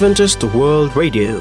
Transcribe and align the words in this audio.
radio 0.00 1.36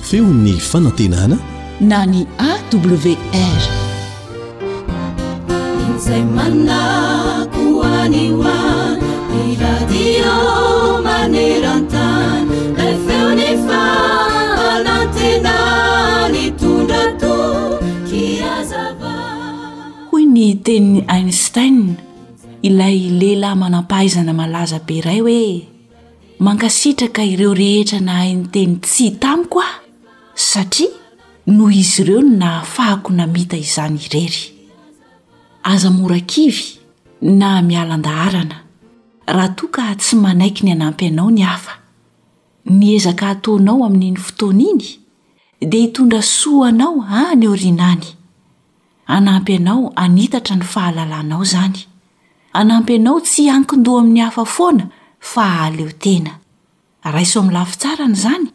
feo 0.00 0.24
ny 0.24 0.56
fanatenana 0.56 1.36
na 1.80 2.08
ny 2.08 2.24
awrhoy 2.40 3.12
ny 20.24 20.56
tenin'ny 20.64 21.04
einstein 21.12 22.00
ilay 22.64 22.96
lehilahy 23.20 23.60
manampahaizana 23.60 24.32
malaza 24.32 24.80
be 24.86 25.00
iray 25.04 25.20
hoe 25.20 25.68
mankasitraka 26.44 27.24
ireo 27.24 27.54
rehetra 27.54 28.00
na 28.00 28.12
hainyteny 28.12 28.76
tsy 28.76 29.10
tamiko 29.10 29.60
ao 29.62 29.74
satria 30.34 30.90
noho 31.46 31.70
izy 31.70 32.02
ireo 32.02 32.20
no 32.22 32.36
nahafahako 32.36 33.12
namita 33.12 33.56
izany 33.56 33.96
irery 34.06 34.42
azamorakivy 35.62 36.64
na 37.40 37.50
mialandaharana 37.62 38.56
raha 39.26 39.48
toaka 39.56 39.84
tsy 40.00 40.16
manaiky 40.22 40.62
ny 40.66 40.72
anampy 40.76 41.06
anao 41.10 41.30
ny 41.30 41.42
hafa 41.42 41.72
ny 42.66 42.92
ezaka 42.96 43.24
ataonao 43.32 43.80
amin'iny 43.86 44.16
fotoana 44.16 44.62
iny 44.68 44.88
dia 45.70 45.80
hitondra 45.80 46.22
soanao 46.22 47.02
any 47.30 47.44
ah, 47.44 47.44
eo 47.44 47.54
rinany 47.56 48.06
anampy 49.06 49.54
anao 49.56 49.92
anitatra 49.96 50.56
ny 50.56 50.62
fahalalanao 50.64 51.42
izany 51.42 51.80
anampy 52.52 52.94
anao 52.94 53.20
tsy 53.20 53.48
ankindoha 53.50 54.00
amin'ny 54.02 54.20
hafa 54.20 54.44
foana 54.44 54.86
faotearaiso 55.32 57.38
m 57.42 57.48
lafi 57.56 57.76
tsara 57.80 58.06
ny 58.08 58.14
zany 58.24 58.50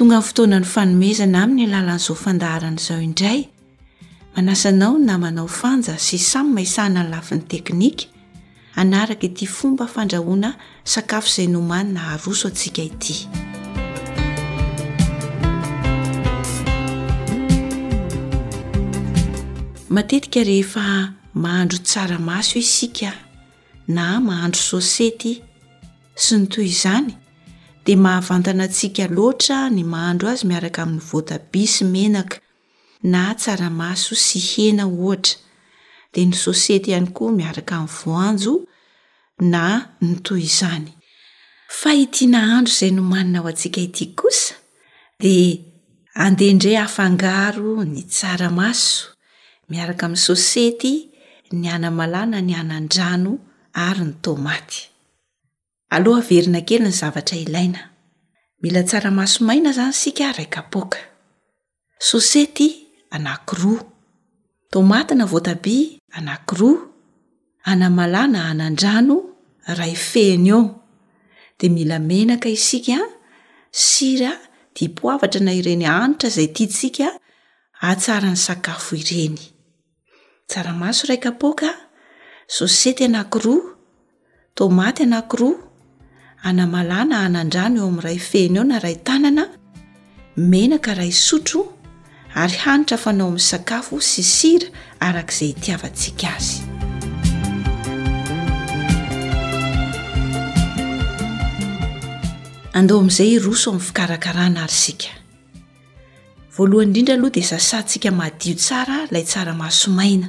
tonga 0.00 0.16
ny 0.16 0.22
fotoanany 0.26 0.64
fanomezana 0.74 1.38
amin'ny 1.44 1.66
alalan'izao 1.76 2.14
fandaharana 2.16 2.80
izao 2.80 3.00
indray 3.06 3.40
manasanao 4.34 4.94
na 4.98 5.18
manao 5.18 5.48
fanja 5.48 5.92
sy 6.00 6.16
samy 6.16 6.54
maisana 6.56 7.02
ny 7.04 7.10
lafin'ny 7.12 7.42
teknika 7.50 8.06
anaraka 8.76 9.26
ity 9.28 9.46
fomba 9.56 9.84
fandrahoana 9.94 10.50
sakafo 10.92 11.28
izay 11.36 11.48
nomanina 11.52 12.00
aroso 12.14 12.48
antsika 12.48 12.82
ity 12.82 13.28
matetika 19.88 20.40
rehefa 20.44 21.12
mahandro 21.34 21.78
tsaramasoo 21.78 22.58
isika 22.58 23.12
na 23.88 24.20
mahandro 24.20 24.60
sosety 24.70 25.42
sy 26.14 26.36
ny 26.38 26.46
toy 26.48 26.72
izany 26.72 27.19
mahavantana 27.96 28.64
atsiaka 28.64 29.06
loatra 29.14 29.70
ny 29.74 29.82
mahandro 29.92 30.26
azy 30.32 30.44
miaraka 30.50 30.82
amin'ny 30.84 31.02
voatabia 31.10 31.68
sy 31.74 31.84
menaka 31.84 32.36
na 33.12 33.34
tsaramaso 33.34 34.14
sy 34.14 34.38
hena 34.50 34.84
oatra 34.86 35.38
de 36.12 36.24
ny 36.26 36.34
sosety 36.44 36.90
ihany 36.90 37.10
koa 37.16 37.32
miaraka 37.38 37.74
amin'ny 37.78 37.94
voanjo 38.00 38.54
na 39.52 39.64
ny 40.00 40.14
toy 40.26 40.42
izany 40.50 40.90
fa 41.80 41.90
itia 42.02 42.28
na 42.32 42.40
handro 42.50 42.72
izay 42.72 42.90
no 42.94 43.02
manina 43.10 43.38
ao 43.40 43.48
antsika 43.50 43.80
ityk 43.86 44.12
kosa 44.20 44.54
de 45.22 45.34
andehndray 46.24 46.76
hafangaro 46.82 47.72
ny 47.92 48.02
tsaramaso 48.12 49.02
miaraka 49.70 50.02
amin'ny 50.06 50.24
sosety 50.28 50.92
ny 51.58 51.66
anamalana 51.74 52.38
ny 52.42 52.52
anan-drano 52.62 53.32
ary 53.88 54.02
ny 54.04 54.14
tomaty 54.22 54.89
aloha 55.90 56.22
verina 56.22 56.60
kely 56.66 56.80
ny 56.86 56.92
zavatra 56.94 57.36
ilaina 57.42 57.80
mila 58.62 58.82
tsaramaso 58.88 59.40
maina 59.48 59.70
zany 59.78 59.94
sika 60.00 60.26
raikapoka 60.38 60.98
sosety 62.08 62.66
anakiroa 63.14 63.82
tomaty 64.72 65.14
na 65.18 65.24
voatabia 65.32 65.98
anakiroa 66.18 66.78
anamala 67.72 68.22
na 68.32 68.40
anan-drano 68.50 69.16
ray 69.78 69.94
feny 70.10 70.50
ao 70.56 70.62
de 71.58 71.66
mila 71.76 71.98
menaka 71.98 72.48
isika 72.58 72.96
sira 73.84 74.32
dipohavatra 74.74 75.40
na 75.46 75.52
ireny 75.60 75.86
anitra 75.86 76.28
zay 76.36 76.48
tia 76.54 76.68
tsika 76.74 77.08
atsarany 77.90 78.38
sakafo 78.46 78.94
ireny 79.02 79.42
tsaramaso 80.48 81.02
raikapoka 81.10 81.68
sosety 82.56 83.02
anakiroa 83.10 83.66
tômaty 84.56 85.02
anakiroa 85.08 85.68
anamalana 86.48 87.16
anandrano 87.26 87.76
eo 87.80 87.86
amin'ray 87.90 88.18
fena 88.30 88.58
eo 88.60 88.64
na 88.70 88.76
ray 88.84 88.96
tanana 89.06 89.44
mena 90.52 90.76
karaha 90.86 91.08
isotro 91.14 91.60
ary 92.42 92.56
hanitra 92.64 92.96
fanao 93.04 93.26
amin'ny 93.30 93.46
sakafo 93.50 93.96
sy 94.10 94.22
sira 94.36 94.66
arak'izay 95.06 95.52
tiavantsika 95.62 96.26
azy 96.36 96.54
ade 102.78 102.92
ami'zay 103.00 103.32
roso 103.44 103.68
m'ny 103.74 103.84
fikarakarana 103.86 104.60
ary 104.66 104.78
sika 104.84 105.10
voalohanyrindra 106.56 107.14
aloha 107.16 107.32
di 107.36 107.42
zasantsika 107.50 108.08
maadio 108.18 108.54
tsara 108.64 108.96
ilay 109.10 109.24
tsara 109.30 109.52
mahasomaina 109.60 110.26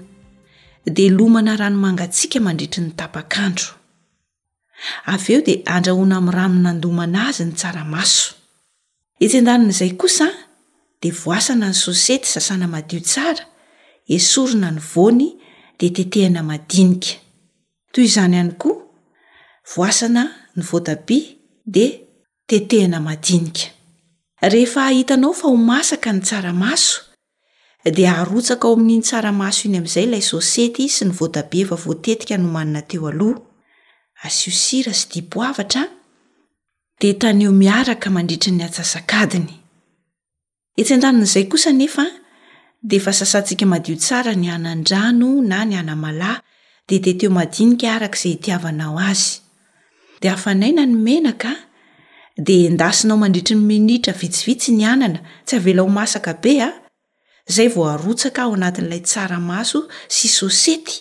dia 0.95 1.09
lomana 1.17 1.51
ranomangatsika 1.61 2.37
mandritry 2.45 2.81
ny 2.85 2.91
tapakandro 2.99 3.80
avy 5.05 5.33
eo 5.35 5.41
dia 5.45 5.61
andrahona 5.75 6.15
amin'ny 6.17 6.35
ranonnandomana 6.37 7.19
azy 7.29 7.43
ny 7.47 7.53
tsaramaso 7.59 8.25
itsen-danina 9.25 9.71
izay 9.73 9.93
kosa 10.01 10.27
de 11.01 11.09
voasana 11.21 11.65
ny 11.71 11.75
sosety 11.85 12.27
sasana 12.33 12.67
madio 12.73 12.99
tsara 13.09 13.43
esorina 14.15 14.69
ny 14.75 14.81
voany 14.93 15.27
de 15.79 15.85
tetehina 15.95 16.41
madinika 16.49 17.11
toy 17.91 18.05
izany 18.09 18.33
ihany 18.35 18.51
koa 18.61 18.77
voasana 19.75 20.23
ny 20.55 20.61
voatabia 20.69 21.25
de 21.75 21.85
tetehina 22.49 22.99
madinika 23.07 23.63
rehefa 24.53 24.79
ahitanao 24.89 25.33
fa 25.39 25.45
ho 25.47 25.55
masaka 25.69 26.09
ny 26.15 26.21
tsaramaso 26.27 26.95
de 27.95 28.03
aharotsaka 28.11 28.65
ao 28.67 28.73
amin'iny 28.77 29.03
tsaramaso 29.07 29.61
iny 29.67 29.77
amin'izay 29.79 30.05
ilay 30.07 30.23
sosety 30.31 30.83
sy 30.95 31.03
ny 31.05 31.11
voatabi 31.19 31.57
efa 31.63 31.75
voatetika 31.85 32.33
nomanina 32.43 32.81
teo 32.89 33.07
aloha 33.13 33.39
asiosira 34.23 34.93
sy 34.93 35.07
dipoavatra 35.13 35.87
de 37.01 37.09
tanyeo 37.21 37.51
miaraka 37.61 38.07
mandritry 38.15 38.51
ny 38.57 38.63
atsasakadiny 38.67 39.51
etsndrann'zay 40.81 41.45
kosa 41.51 41.71
nefa 41.81 42.05
deefa 42.89 43.11
sasantsika 43.19 43.65
madio 43.73 43.95
tsara 44.03 44.33
ny 44.41 44.47
anandrano 44.57 45.29
na 45.49 45.59
ny 45.69 45.75
anamalay 45.81 46.37
de 46.87 46.95
teteo 47.05 47.29
madinikaarak' 47.37 48.17
izay 48.19 48.35
tiavanao 48.43 48.95
azy 49.11 49.31
de 50.21 50.27
afanaina 50.35 50.83
ny 50.89 50.95
menaka 51.05 51.51
de 52.45 52.55
ndasinao 52.75 53.17
mandritry 53.23 53.55
ny 53.57 53.63
minitra 53.71 54.13
vitsivitsy 54.21 54.69
ny 54.77 54.83
anana 54.93 55.19
tsy 55.47 55.55
avela 55.57 55.81
o 55.83 55.89
masaka 55.99 56.31
bea 56.43 56.69
zay 57.55 57.67
vo 57.73 57.81
arotsaka 57.93 58.39
ao 58.45 58.53
anatn'ilay 58.57 59.01
tsaramaso 59.09 59.79
sy 60.15 60.27
sosety 60.37 60.95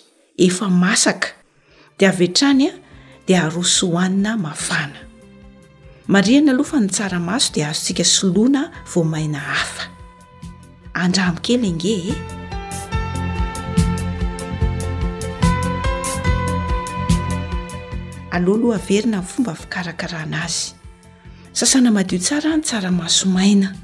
efa 0.45 0.65
masaka 0.83 1.29
de 2.01 2.05
avetranya 2.11 2.71
de 3.27 3.37
arosohoanina 3.37 4.33
mafana 4.45 4.99
mariana 6.13 6.51
aloha 6.53 6.69
fa 6.71 6.79
ny 6.81 6.89
tsaramaso 6.89 7.51
dia 7.53 7.67
azontsika 7.69 8.03
solona 8.03 8.71
vo 8.93 9.01
maina 9.13 9.39
hafa 9.39 9.83
andramokely 11.03 11.69
nge 11.77 11.87
e 11.87 12.07
eh? 12.07 12.15
alohaloha 18.31 18.75
averina 18.79 19.17
nfomba 19.23 19.53
fikarakara 19.55 20.25
nazy 20.25 20.73
sasana 21.53 21.91
madio 21.91 22.19
tsara 22.19 22.57
ny 22.57 22.63
tsaramaso 22.63 23.25
maina 23.29 23.75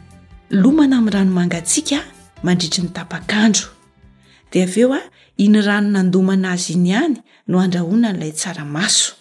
lomana 0.50 0.98
ami'ny 0.98 1.14
rano 1.16 1.32
mangatsiaka 1.38 2.00
mandritry 2.44 2.84
ny 2.84 2.90
tapakandro 2.90 3.68
dia 4.52 4.64
av 4.66 4.78
eo 4.78 4.94
a 4.94 5.00
iny 5.38 5.62
rano 5.62 5.90
nandomana 5.90 6.52
azy 6.52 6.74
iny 6.74 6.94
any 6.94 7.16
no 7.48 7.60
andrahoina 7.62 8.10
n'ilay 8.12 8.34
tsaramaso 8.34 9.14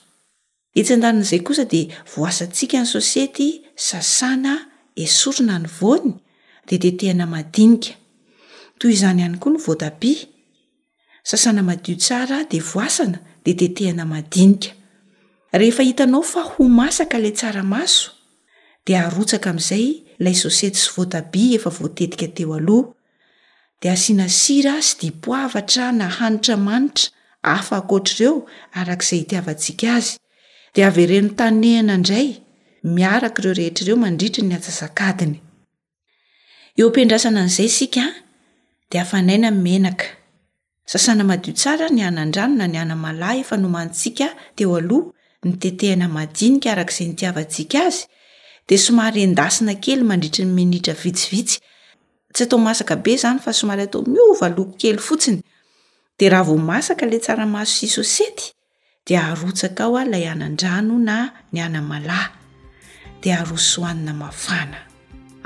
itsan-dananaizay 0.78 1.40
kosa 1.48 1.64
de 1.74 1.80
voasantsika 2.14 2.78
ny 2.82 2.86
sosety 2.94 3.48
sasana 3.88 4.54
e 4.94 5.04
sorona 5.18 5.56
ny 5.62 5.68
vony 5.80 6.12
de 6.68 6.76
tetehina 6.82 7.26
madinika 7.34 7.92
toy 8.78 8.90
izany 8.96 9.20
ihany 9.22 9.36
koa 9.42 9.52
lo 9.54 9.58
voatabia 9.66 10.26
sasana 11.30 11.62
madio 11.68 11.94
tsara 12.02 12.38
de 12.52 12.58
voasana 12.70 13.18
de 13.44 13.52
tetehina 13.60 14.04
madinika 14.14 14.70
rehe 15.60 15.82
hitaao 15.88 16.22
fa 16.32 16.42
ho 16.50 16.62
masaka 16.80 17.16
la 17.24 17.30
tsaramaso 17.38 18.08
de 18.86 18.92
ahrotsaka 19.02 19.48
amin'izay 19.52 19.86
ilay 20.20 20.36
sosety 20.44 20.78
sy 20.84 20.90
voatabia 20.96 21.56
efa 21.58 21.70
voatetika 21.78 22.26
teo 22.36 22.52
aloha 22.58 22.88
de 23.80 23.86
asiana 23.94 24.26
sira 24.40 24.74
sy 24.88 24.92
dipoavatra 25.02 25.84
nahanitra 26.00 26.56
manitra 26.66 27.08
afaakotraireo 27.56 28.32
arakizaytiavasika 28.80 29.88
azy 29.98 30.14
de 30.76 30.84
avreno 30.84 31.28
tanena 31.34 31.92
indray 31.94 32.26
miaraka 32.94 33.40
ireo 33.40 33.54
rehetraireo 33.58 33.96
mandritry 34.04 34.42
ny 34.48 34.54
atsazakadiny 34.58 35.36
eodrasna 36.80 37.40
n'zay 37.48 37.68
s 37.76 37.78
daaien 38.90 39.86
sasana 40.92 41.22
madio 41.30 41.52
tsara 41.60 41.86
ny 41.96 42.00
ananranona 42.10 42.66
nyanamala 42.74 43.28
efa 43.42 43.56
nomantsika 43.62 44.26
teoaloh 44.56 45.02
ny 45.46 45.52
tetehina 45.62 46.06
madinika 46.16 46.68
arak'izay 46.74 47.06
ntiavatsika 47.12 47.78
azy 47.88 48.00
de 48.68 48.76
somay 48.84 49.16
endasina 49.26 49.72
kely 49.84 50.02
mandritra 50.10 50.44
ny 50.46 50.52
menitra 50.58 50.94
vitsivitsy 51.02 51.56
tsy 52.34 52.42
atao 52.44 52.58
akbe 52.72 53.12
zany 53.22 53.38
fa 53.44 53.50
somay 53.58 53.76
atao 53.84 54.00
miaoko 54.12 54.62
kely 54.80 54.98
fotsiny 55.08 55.40
de 56.18 56.24
rahavo 56.32 56.54
aska 56.78 57.04
la 57.10 57.18
tsaho 57.24 58.52
de 59.06 59.16
arotsaka 59.18 59.82
aho 59.84 59.96
a 59.96 60.02
ilay 60.04 60.24
anandrano 60.32 60.96
na 61.08 61.18
ny 61.52 61.58
ana 61.66 61.80
malahy 61.90 62.30
dia 63.22 63.34
aroso 63.40 63.76
oanina 63.82 64.12
mafana 64.22 64.78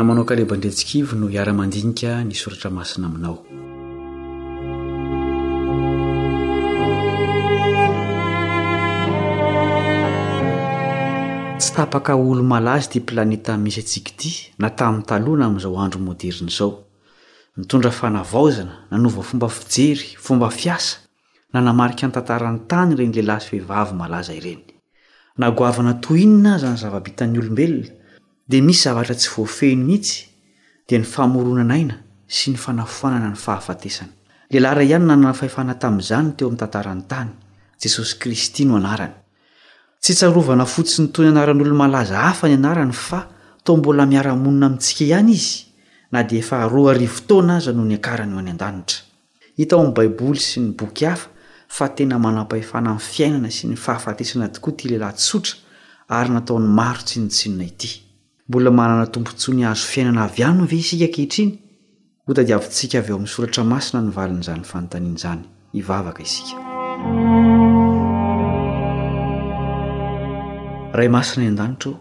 otsy 0.00 1.04
tapaka 11.76 12.16
olo 12.16 12.42
malazy 12.42 12.88
tya 12.90 13.00
planeta 13.06 13.56
misetsikity 13.56 14.52
na 14.58 14.70
tamin'ny 14.70 15.04
talohana 15.06 15.46
amin'izao 15.46 15.76
andro 15.84 16.00
moderina 16.08 16.48
izao 16.54 16.70
mitondra 17.56 17.90
fanavaozana 18.00 18.74
nanova 18.90 19.22
fomba 19.28 19.48
fijery 19.48 20.06
fomba 20.24 20.48
fiasa 20.50 20.96
na 21.52 21.60
namarika 21.60 22.06
ny 22.06 22.12
tantarany 22.16 22.60
tany 22.70 22.90
reny 22.98 23.12
lehilahy 23.14 23.42
syfehivavy 23.44 23.92
malaza 24.00 24.32
ireny 24.38 24.62
nagoavana 25.38 25.92
toinona 26.02 26.58
za 26.62 26.68
ny 26.72 26.76
zava-bitan'ny 26.82 27.38
olombelona 27.40 27.99
dia 28.50 28.62
misy 28.66 28.80
zavatra 28.82 29.14
tsy 29.14 29.28
voafehino 29.34 29.84
mihitsy 29.86 30.20
dia 30.86 30.98
ny 30.98 31.04
famoronana 31.14 31.74
aina 31.78 31.96
sy 32.26 32.50
ny 32.50 32.56
fanafoanana 32.58 33.28
ny 33.30 33.36
fahafatesana 33.44 34.10
lehilahyra 34.50 34.82
ihany 34.86 35.04
nanana 35.10 35.32
fahefana 35.40 35.74
tamin'izany 35.82 36.28
teo 36.36 36.48
amin'ny 36.48 36.58
tantarany 36.62 37.02
tany 37.12 37.30
jesosy 37.82 38.14
kristy 38.22 38.64
no 38.68 38.74
anarany 38.80 39.12
tsy 40.02 40.14
tsarovana 40.18 40.66
fotsy 40.74 40.98
ny 41.02 41.08
toy 41.14 41.24
ny 41.26 41.30
anaran'olo 41.32 41.74
malaza 41.82 42.16
hafa 42.26 42.44
ny 42.50 42.54
anarany 42.56 42.92
fa 42.92 43.20
tao 43.64 43.76
mbola 43.76 44.04
miara-monina 44.10 44.66
amintsika 44.66 45.02
ihany 45.04 45.30
izy 45.38 45.54
na 46.12 46.22
dia 46.22 46.38
efa 46.42 46.68
roarivo 46.72 47.20
tona 47.28 47.56
aza 47.56 47.72
noho 47.72 47.86
nyakarany 47.92 48.34
o 48.34 48.38
any 48.42 48.50
an-danitra 48.50 49.04
hitao 49.58 49.78
amin'ny 49.80 49.94
baiboly 49.96 50.42
sy 50.50 50.58
ny 50.66 50.70
boky 50.80 51.04
hafa 51.06 51.28
fa 51.76 51.88
tena 51.94 52.18
manam-pahefana 52.24 52.88
amin'ny 52.90 53.06
fiainana 53.12 53.50
sy 53.58 53.62
ny 53.70 53.76
fahafatesana 53.84 54.48
tokoa 54.54 54.72
ty 54.76 54.84
lehilahy 54.90 55.14
tsotra 55.14 55.54
ary 56.18 56.30
nataony 56.34 56.66
maro 56.78 57.02
tsy 57.06 57.18
nytsinona 57.24 57.66
ity 57.70 57.92
mbola 58.50 58.70
manana 58.74 59.06
tompontso 59.06 59.54
ny 59.54 59.62
hazo 59.62 59.86
fiainana 59.86 60.24
avy 60.26 60.42
anyno 60.42 60.64
ve 60.66 60.76
isika 60.82 61.06
kehitriny 61.14 61.52
ota 62.28 62.42
diavintsika 62.48 62.98
avy 62.98 63.08
eo 63.10 63.14
amin'nysoratra 63.18 63.62
masina 63.72 64.00
nyvalin'izany 64.02 64.62
fanontanian' 64.70 65.14
izany 65.20 65.42
ivavaka 65.80 66.20
isika 66.22 66.54
ray 70.98 71.08
masina 71.16 71.46
an-danitra 71.48 71.90
o 71.90 72.00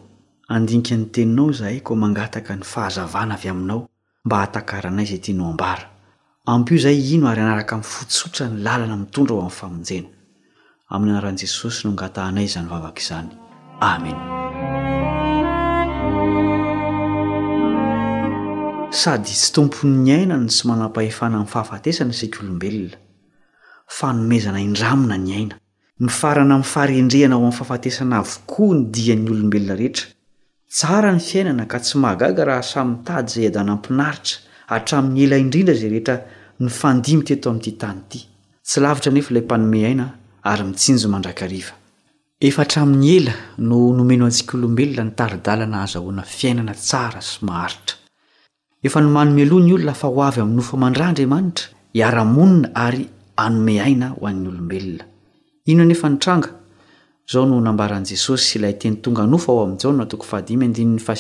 andinika 0.55 0.95
ny 0.99 1.05
teninao 1.13 1.51
izahay 1.53 1.77
koa 1.85 2.01
mangataka 2.03 2.53
ny 2.57 2.63
fahazavana 2.71 3.33
avy 3.37 3.47
aminao 3.53 3.79
mba 4.25 4.35
hahatakara 4.37 4.87
anay 4.91 5.05
zay 5.11 5.19
tia 5.23 5.35
no 5.37 5.45
ambara 5.53 5.85
ampio 6.53 6.75
izay 6.79 6.97
ino 7.15 7.25
ary 7.31 7.41
anaraka 7.45 7.73
min'ny 7.77 7.91
fotsotra 7.95 8.43
ny 8.49 8.55
lalana 8.65 8.95
mitondra 9.01 9.35
ho 9.37 9.41
amn'ny 9.45 9.57
famonjena 9.59 10.09
amin'ny 10.93 11.11
anaran'i 11.13 11.41
jesosy 11.45 11.79
nongatahanay 11.87 12.47
zany 12.53 12.67
vavaka 12.73 13.01
izany 13.05 13.29
amen 13.93 14.17
sady 18.93 19.29
tsy 19.35 19.51
tompo'nyaina 19.53 20.33
ny 20.41 20.49
sy 20.49 20.65
manam-pahefana 20.67 21.37
amin'ny 21.37 21.51
fahafatesana 21.51 22.13
sikolombelona 22.13 22.97
fanomezana 23.97 24.59
indramina 24.67 25.13
ny 25.17 25.31
aina 25.37 25.55
nyfarana 26.03 26.55
mi'ny 26.57 26.65
farendrehana 26.73 27.35
ao 27.35 27.41
amin'ny 27.43 27.57
fahafatesana 27.59 28.15
avokoa 28.21 28.73
ny 28.79 28.87
dia 28.95 29.15
ny 29.15 29.29
olombelona 29.29 29.75
rehetra 29.79 30.07
tsara 30.75 31.11
ny 31.13 31.19
fiainana 31.21 31.65
ka 31.71 31.77
tsy 31.83 31.97
mahagaga 32.03 32.43
raha 32.49 32.63
samytady 32.71 33.29
izay 33.31 33.47
adanampinaritra 33.51 34.41
atramin'ny 34.79 35.21
ela 35.27 35.37
indrindra 35.43 35.75
zay 35.81 35.89
rehetra 35.95 36.15
ny 36.59 36.69
fandimyteto 36.79 37.47
amin'nyity 37.53 37.77
tany 37.81 37.99
ity 38.09 38.19
tsy 38.67 38.77
lavitra 38.83 39.11
nefa 39.15 39.31
ilay 39.35 39.45
mpanome 39.45 39.85
aina 39.89 40.05
ary 40.51 40.63
mitsinjo 40.69 41.07
mandrakriva 41.13 41.73
efaatramin'ny 42.49 43.09
ela 43.21 43.33
no 43.69 43.79
nomeno 43.97 44.23
antsika 44.25 44.57
olombelona 44.57 45.03
nytaridalana 45.11 45.77
aza 45.85 45.99
hoana 46.05 46.23
fiainana 46.37 46.73
tsara 46.87 47.21
sy 47.21 47.37
maharitra 47.45 47.95
efa 48.83 49.01
no 49.01 49.09
manomeloha 49.09 49.63
ny 49.65 49.73
olona 49.73 49.93
fa 49.93 50.07
ho 50.07 50.21
avy 50.23 50.39
ami'nynofa 50.41 50.77
mandra 50.77 51.05
andriamanitra 51.09 51.65
iara-monina 51.93 52.69
ary 52.75 53.09
anome 53.35 53.75
aina 53.85 54.07
ho 54.15 54.25
an'ny 54.27 54.47
olombelona 54.49 55.03
ino 55.67 55.83
nefa 55.85 56.09
nitranga 56.09 56.47
o 57.35 57.41
noambaran'jesosy 57.45 58.59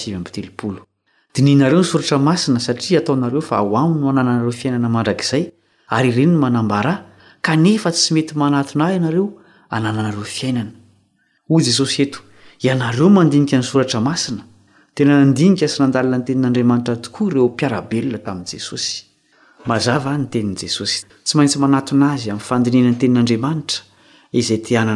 yytonodininareo 0.07 1.81
nysoratra 1.83 2.17
masina 2.19 2.59
satria 2.59 2.99
ataonareo 3.01 3.41
fa 3.41 3.57
aho 3.57 3.75
aminy 3.77 4.01
no 4.01 4.09
anananareo 4.09 4.51
fiainana 4.51 4.87
mandrakzay 4.89 5.51
ary 5.89 6.09
ireno 6.13 6.33
no 6.33 6.39
manambarah 6.39 7.03
kanefa 7.41 7.91
tsy 7.91 8.13
mety 8.13 8.33
manatona 8.37 8.87
hy 8.87 8.93
ianareo 8.95 9.27
anananareo 9.69 10.23
fiainana 10.23 10.71
hoy 11.49 11.63
jesosy 11.63 12.01
eto 12.03 12.19
ianareo 12.63 13.09
mandnika 13.09 13.57
ny 13.57 13.63
sortra 13.63 13.99
asna 14.07 14.43
tena 14.99 15.15
andinika 15.23 15.67
sy 15.67 15.77
nandalina 15.79 16.17
ny 16.19 16.23
tenin'andriamanitra 16.27 16.95
tokoa 17.03 17.29
ireo 17.31 17.47
mpiarabelona 17.49 18.17
tamin' 18.25 18.45
jesosy 18.51 19.05
maza 19.65 19.95
ny 20.17 20.25
tenin'jesosy 20.33 20.97
tsy 21.25 21.35
maintsy 21.37 21.57
manatona 21.63 22.11
azy 22.13 22.27
am'nyfandininany 22.31 22.97
tenin'anraa 22.99 24.93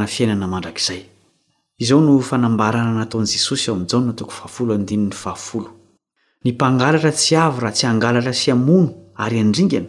nmpangalatra 6.48 7.12
tsy 7.16 7.36
avy 7.40 7.60
raha 7.64 7.72
tsy 7.72 7.86
hangalatra 7.88 8.34
sy 8.34 8.52
amono 8.52 8.90
ary 9.16 9.40
andringana 9.40 9.88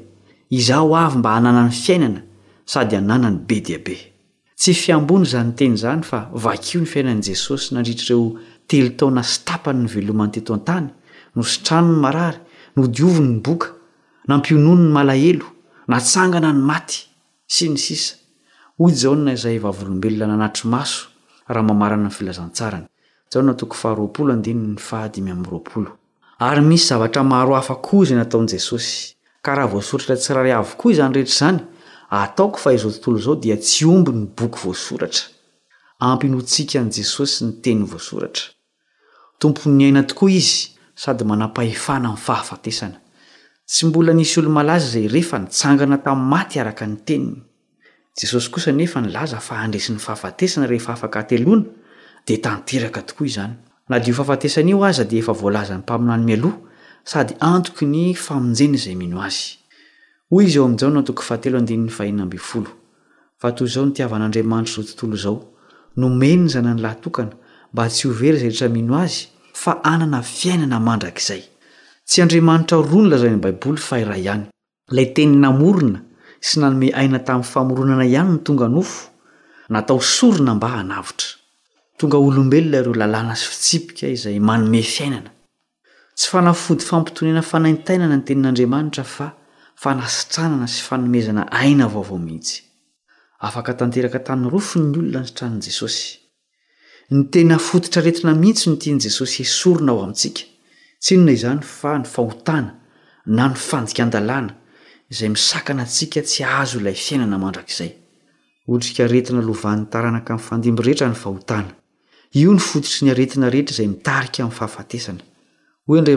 izaho 0.51 0.95
avy 0.97 1.19
mba 1.19 1.31
hanana 1.35 1.65
ny 1.67 1.73
fiainana 1.85 2.21
sady 2.73 2.95
ananany 2.97 3.39
be 3.49 3.57
diabe 3.67 3.97
tsy 4.57 4.73
fiambony 4.83 5.25
zanny 5.27 5.55
teny 5.59 5.75
izany 5.75 6.03
fa 6.05 6.31
vakio 6.45 6.79
ny 6.81 6.87
fiainan'i 6.87 7.23
jesosy 7.27 7.75
nandritrareo 7.75 8.23
telo 8.67 8.89
tao 8.97 9.11
na 9.11 9.23
stapanyny 9.23 9.87
velomany 9.89 10.31
teto 10.33 10.55
antany 10.55 10.89
no 11.35 11.43
sitrano 11.43 11.93
ny 11.93 11.97
marary 12.05 12.39
nodiovi 12.77 13.21
ny 13.21 13.41
boka 13.43 13.69
nampionony 14.29 14.81
ny 14.85 14.93
malahelo 14.93 15.47
natsangana 15.89 16.53
ny 16.53 16.63
maty 16.69 17.09
ry 26.51 26.61
misy 26.61 26.87
zavatra 26.87 27.23
maro 27.25 27.55
hafa 27.55 27.75
koa 27.75 28.03
izay 28.03 28.19
nataon' 28.19 28.49
jesosy 28.51 29.15
ka 29.43 29.55
raha 29.55 29.69
voasoratra 29.73 30.17
tsi 30.17 30.33
raha 30.35 30.45
ry 30.45 30.53
avo 30.53 30.75
koa 30.77 30.93
izany 30.93 31.15
rehetra 31.15 31.35
izany 31.35 31.59
ataoko 32.11 32.59
fa 32.59 32.73
izao 32.75 32.91
tontolo 32.91 33.19
zao 33.19 33.35
dia 33.37 33.57
tsy 33.57 33.85
omby 33.87 34.11
ny 34.13 34.27
boky 34.35 34.59
voasoratra 34.65 35.23
tompo 39.45 39.69
nyaina 39.69 40.03
tokoa 40.09 40.31
izy 40.31 40.69
sady 40.97 41.25
mana-pahefana 41.31 42.09
mi'nfahafatesana 42.11 42.97
tsy 43.69 43.87
mbola 43.87 44.13
nisy 44.15 44.39
olo 44.41 44.51
malaza 44.51 44.89
zay 44.95 45.07
rehefa 45.09 45.39
nitsangana 45.39 45.99
tamn'ny 46.05 46.29
maty 46.31 46.61
araka 46.61 46.87
ny 46.87 46.97
teniny 47.07 47.43
jesosy 48.17 48.49
kosa 48.51 48.73
nefa 48.73 49.01
nlaza 49.01 49.41
fahndresiny 49.41 49.99
fahafatesana 49.99 50.67
rehefa 50.67 50.93
afktelona 50.93 51.63
d 52.27 52.41
tanerka 52.41 53.03
tokoa 53.03 53.29
zany 53.29 53.55
na 53.89 53.99
do 54.01 54.13
fahafatesan'io 54.13 54.81
aza 54.85 55.05
di 55.05 55.19
efa 55.19 55.33
voalazan'ny 55.33 55.83
mpaminano 55.85 56.25
mialoh 56.25 56.55
sady 57.05 57.35
antoky 57.41 57.85
ny 57.87 58.15
famonjeny 58.15 58.77
zay 58.79 58.95
mino 68.75 68.81
azy'ey 68.97 69.29
fa 69.63 69.73
anana 69.91 70.21
fiainana 70.35 70.79
mandraka 70.89 71.21
izay 71.23 71.43
tsy 72.09 72.19
andriamanitra 72.23 72.77
ronolazany 72.91 73.39
baiboly 73.45 73.81
fa 73.89 73.95
ira 74.03 74.17
ihany 74.23 74.45
ilay 74.91 75.09
teny 75.17 75.35
namorona 75.45 76.01
sy 76.47 76.55
nanome 76.61 76.89
aina 77.01 77.19
tamin'ny 77.27 77.51
famoronana 77.53 78.05
ihany 78.15 78.31
ny 78.33 78.41
tonga 78.47 78.67
nofo 78.75 79.05
natao 79.73 80.01
sorona 80.17 80.53
mba 80.59 80.69
hanavitra 80.77 81.29
tonga 81.99 82.17
olombelona 82.27 82.79
ireo 82.81 82.95
lalàna 83.01 83.35
sy 83.41 83.47
fitsipika 83.53 84.05
izay 84.17 84.37
manome 84.49 84.81
fiainana 84.95 85.31
tsy 86.17 86.27
fanafody 86.33 86.83
fampitonina 86.91 87.43
fanaintainana 87.53 88.17
ny 88.17 88.25
tenin'andriamanitra 88.29 89.05
fa 89.17 89.27
fanasitranana 89.83 90.67
sy 90.75 90.81
fanomezana 90.89 91.43
aina 91.63 91.87
vaovao 91.95 92.19
mihitsy 92.27 92.57
afaka 93.49 93.71
tanteraka 93.81 94.19
tan'ny 94.27 94.47
rofin'ny 94.55 94.97
olona 95.01 95.19
nysitran' 95.23 95.59
jesosy 95.69 96.24
ny 97.11 97.25
tena 97.31 97.59
fototra 97.59 98.01
aretina 98.03 98.33
mihitsy 98.35 98.69
notian' 98.71 98.99
jesosy 99.01 99.43
esorina 99.43 99.93
ao 99.93 100.03
amintsika 100.03 100.41
tsinona 101.03 101.33
izany 101.37 101.61
fa 101.79 101.99
ny 101.99 102.05
fahotana 102.15 102.71
na 103.37 103.45
ny 103.49 103.55
fandika 103.69 104.03
ndalàna 104.07 104.53
izay 105.13 105.29
misakana 105.35 105.83
atsika 105.87 106.21
tsy 106.27 106.43
azo 106.61 106.77
ilay 106.81 106.95
fiainanaandrakizayotiketina 107.05 109.43
lovan'ny 109.49 109.85
taranaka 109.93 110.33
nyn 110.57 110.79
ehetrany 110.85 111.15
fahoana 111.23 111.71
io 112.41 112.51
ny 112.53 112.59
fotitry 112.69 113.01
nyaretina 113.07 113.47
rehetra 113.55 113.73
izay 113.75 113.89
mitaria 113.93 114.45
min'ny 114.45 114.57
fahaata 114.59 114.97
in'ny 114.97 115.21
aln'ny 115.91 116.17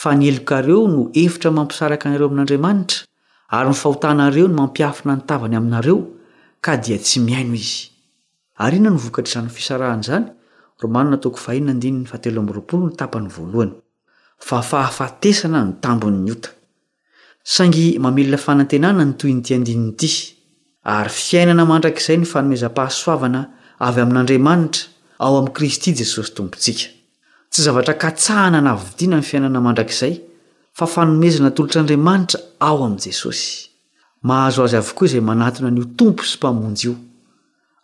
fa 0.00 0.10
nielokareo 0.14 0.80
no 0.94 1.00
efitra 1.24 1.48
mampisaraka 1.56 2.04
anareo 2.08 2.28
amin'andriamanitra 2.30 2.98
ary 3.56 3.66
nyfahotanareo 3.72 4.46
no 4.50 4.54
mampiafinantavany 4.60 5.54
aminareo 5.60 5.96
ka 6.64 6.72
dia 6.84 6.98
tsy 7.04 7.18
miaino 7.24 7.54
izyahafatesana 13.98 15.58
ny 15.66 15.72
tambonnota 15.82 16.48
saingy 17.54 17.84
mamelona 18.04 18.38
fanantenana 18.46 19.04
nytoyntydininity 19.08 20.08
ary 20.94 21.10
fiainana 21.16 21.64
mandrakizay 21.72 22.16
nyfanomeza-pahasoavana 22.18 23.40
avy 23.88 23.98
amin'andriamanitra 24.06 24.82
ao 25.24 25.34
am'i 25.40 25.52
kristy 25.56 25.88
jesosy 25.98 26.30
tompontsika 26.36 26.95
tsy 27.50 27.62
zavatra 27.62 27.94
katsahana 27.94 28.60
navidiana 28.60 29.16
ny 29.18 29.22
fiainana 29.22 29.60
mandrakizay 29.60 30.14
fa 30.76 30.86
fanomezina 30.94 31.50
tolotr'andriamanitra 31.56 32.38
ao 32.68 32.76
amin'i 32.84 33.02
jesosy 33.08 33.46
mahazo 34.28 34.60
azy 34.66 34.76
avokoa 34.82 35.06
izay 35.08 35.22
manatona 35.30 35.68
an'io 35.70 35.86
tompo 35.98 36.22
sy 36.30 36.36
mpamonjy 36.40 36.84
io 36.86 36.94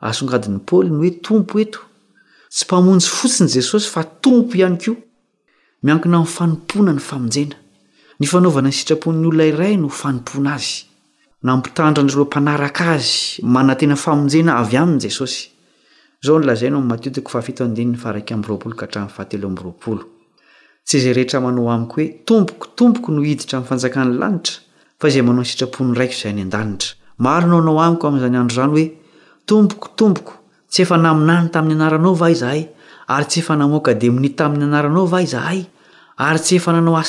azongadiny 0.08 0.58
paoly 0.68 0.88
ny 0.90 0.98
hoe 1.02 1.12
tompo 1.26 1.54
eto 1.64 1.80
sy 2.56 2.62
mpamonjy 2.66 3.06
fotsiny 3.18 3.48
jesosy 3.58 3.88
fa 3.94 4.02
tompo 4.22 4.52
ihany 4.60 4.78
koa 4.84 4.96
miankina 5.84 6.16
in'ny 6.18 6.30
fanompoana 6.36 6.92
ny 6.96 7.02
famonjena 7.10 7.56
ny 8.20 8.26
fanaovana 8.32 8.68
ny 8.70 8.74
sitrapon'ny 8.78 9.26
olona 9.28 9.44
iray 9.52 9.74
no 9.82 9.88
fanompoana 10.00 10.50
azy 10.58 10.72
nampitandra 11.46 12.02
nryro 12.04 12.24
mpanaraka 12.26 12.82
azy 12.96 13.12
manantena 13.54 13.96
famonjena 14.04 14.52
avy 14.62 14.76
aminy 14.82 15.02
jesosy 15.08 15.42
zao 16.24 16.38
nlazaino 16.38 16.80
matiotiko 16.80 17.30
fafito 17.34 17.64
dyfaraky 17.66 18.34
amroapolo 18.36 18.74
ka 18.78 18.86
hatrafahatelo 18.86 19.46
amroaolo 19.50 20.04
tsy 20.86 20.98
zay 21.02 21.12
rehetra 21.18 21.40
manao 21.42 21.66
aiko 21.74 21.94
hoe 21.98 22.06
tombokotompoko 22.26 23.08
noiditra 23.16 23.58
mfanjakan'ny 23.60 24.14
lanitra 24.22 24.56
fa 25.00 25.10
zay 25.10 25.22
manao 25.26 25.42
sitrapon'nyraikoay 25.44 26.32
y 26.42 26.44
dantra 26.54 26.88
maonaonao 27.18 27.82
ao 27.84 28.10
mzayadronoetomokotmok 28.10 30.30
eaytamny 30.78 31.74
aaay 31.86 32.62
etyao 33.18 33.80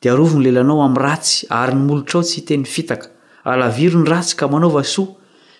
dia 0.00 0.12
arovony 0.12 0.44
lelanao 0.50 0.82
amin'ny 0.82 1.02
ratsy 1.04 1.46
ary 1.50 1.74
nymolotra 1.76 2.18
ao 2.18 2.22
tsy 2.24 2.40
hteny 2.42 2.64
fitaka 2.64 3.06
alaviry 3.44 3.96
ny 3.96 4.08
ratsy 4.12 4.36
ka 4.36 4.46
manaova 4.48 4.84
soa 4.84 5.08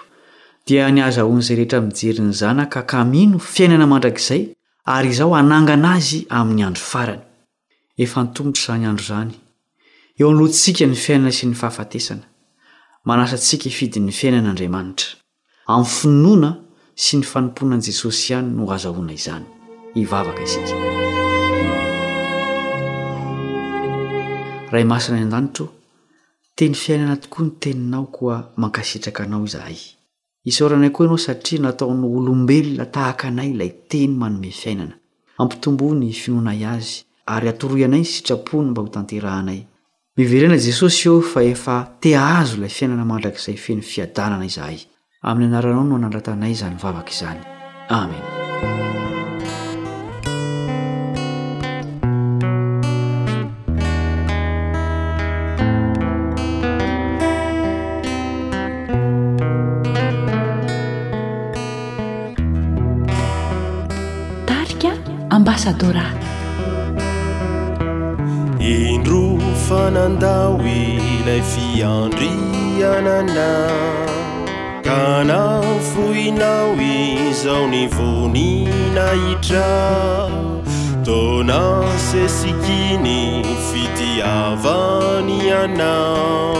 dia 0.67 0.89
nihazahoan'izay 0.91 1.55
rehetra 1.59 1.79
minjerin'ny 1.81 2.33
zana 2.33 2.67
ka 2.69 2.81
kamino 2.89 3.39
fiainana 3.39 3.85
mandrakizay 3.91 4.43
ary 4.95 5.09
izaho 5.13 5.35
hanangana 5.35 5.93
azy 5.97 6.25
amin'ny 6.29 6.63
andro 6.67 6.83
farany 6.91 7.21
efa 8.03 8.23
ntomotr' 8.25 8.59
izany 8.63 8.85
andro 8.91 9.03
izany 9.05 9.31
eo 10.19 10.31
an'lontsika 10.31 10.85
ny 10.87 10.95
fiainana 11.05 11.31
sy 11.31 11.47
ny 11.51 11.55
fahafatesana 11.61 12.27
manasantsika 13.05 13.69
efidyn'ny 13.71 14.11
fiainan'andriamanitra 14.19 15.09
amin'ny 15.75 15.95
finoana 15.95 16.51
sy 17.03 17.17
ny 17.21 17.25
fanompona 17.31 17.77
an'i 17.79 17.87
jesosy 17.91 18.33
ihany 18.33 18.51
no 18.57 18.71
azahoana 18.75 19.13
izany 19.21 19.45
hivavaka 19.95 20.41
iziza 20.47 20.75
raymasina 24.75 25.15
ny 25.19 25.25
an-danitro 25.29 25.74
teny 26.55 26.73
fiainana 26.75 27.17
tokoa 27.17 27.45
ny 27.45 27.51
teninao 27.59 28.05
koa 28.05 28.37
mankasitraka 28.55 29.23
anao 29.23 29.43
izahay 29.45 29.77
isaoranay 30.51 30.89
koa 30.91 31.05
anao 31.05 31.17
satria 31.17 31.61
nataony 31.61 32.05
olombelona 32.19 32.85
tahaka 32.85 33.27
anay 33.27 33.49
ilay 33.51 33.71
teny 33.89 34.13
manome 34.21 34.51
fiainana 34.59 34.95
ampitombo 35.39 35.89
ny 35.95 36.11
finoanay 36.21 36.63
azy 36.75 36.91
ary 37.33 37.49
atoroy 37.51 37.85
anay 37.85 38.01
ny 38.03 38.11
sitrapony 38.11 38.69
mba 38.71 38.81
ho 38.81 38.87
tanterahanay 38.95 39.61
miverena 40.17 40.55
i 40.59 40.65
jesosy 40.67 41.09
o 41.09 41.15
fa 41.31 41.43
efa 41.53 41.75
tea 41.99 42.21
azo 42.39 42.55
ilay 42.57 42.69
fiainana 42.77 43.05
mandrakizay 43.09 43.57
feny 43.65 43.81
fiadanana 43.91 44.45
izahay 44.51 44.79
amin'ny 45.29 45.49
anaranao 45.51 45.83
no 45.83 45.95
anandratanay 45.99 46.51
izany 46.55 46.75
vavaka 46.83 47.11
izany 47.15 47.41
amen 48.01 49.13
indro 68.59 69.39
fanandao 69.67 70.59
i 70.61 70.99
lay 71.25 71.41
fiandrianana 71.41 73.69
kanao 74.83 75.63
fohinao 75.81 76.67
i 76.79 77.17
zao 77.43 77.67
ni 77.67 77.87
vonina 77.87 79.09
hitra 79.11 80.25
tona 81.05 81.83
sesikiny 81.97 83.43
fitiavany 83.67 85.53
anao 85.63 86.57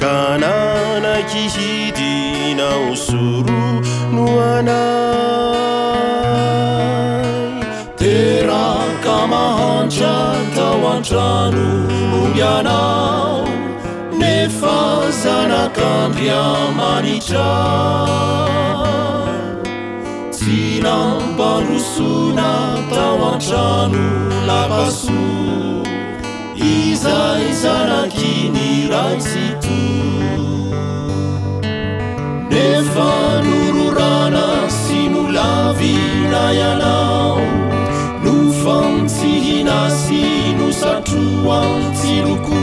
kananaki 0.00 1.38
hidina 1.48 2.68
o 2.92 2.96
sorono 2.96 4.26
anao 4.56 5.53
tao 10.50 10.86
antrano 10.96 11.88
floy 11.88 12.40
anao 12.42 13.44
nefa 14.18 15.10
zanakaandya 15.22 16.42
manitra 16.78 17.52
si 20.32 20.80
nambarosona 20.82 22.50
tao 22.92 23.18
antrano 23.32 24.04
lakaso 24.48 25.24
izay 26.56 27.52
zanaky 27.62 28.32
ny 28.54 28.66
raisito 28.90 29.82
nefa 32.54 33.10
nororana 33.46 34.46
sy 34.80 34.98
nolaviray 35.14 36.58
anao 36.72 37.53
nasi 39.64 40.54
no 40.58 40.70
satroa 40.80 41.58
tsiroko 41.96 42.58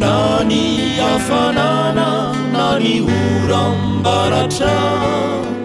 nani 0.00 0.66
afanana 1.14 2.08
nari 2.52 3.00
urambaraca 3.04 5.60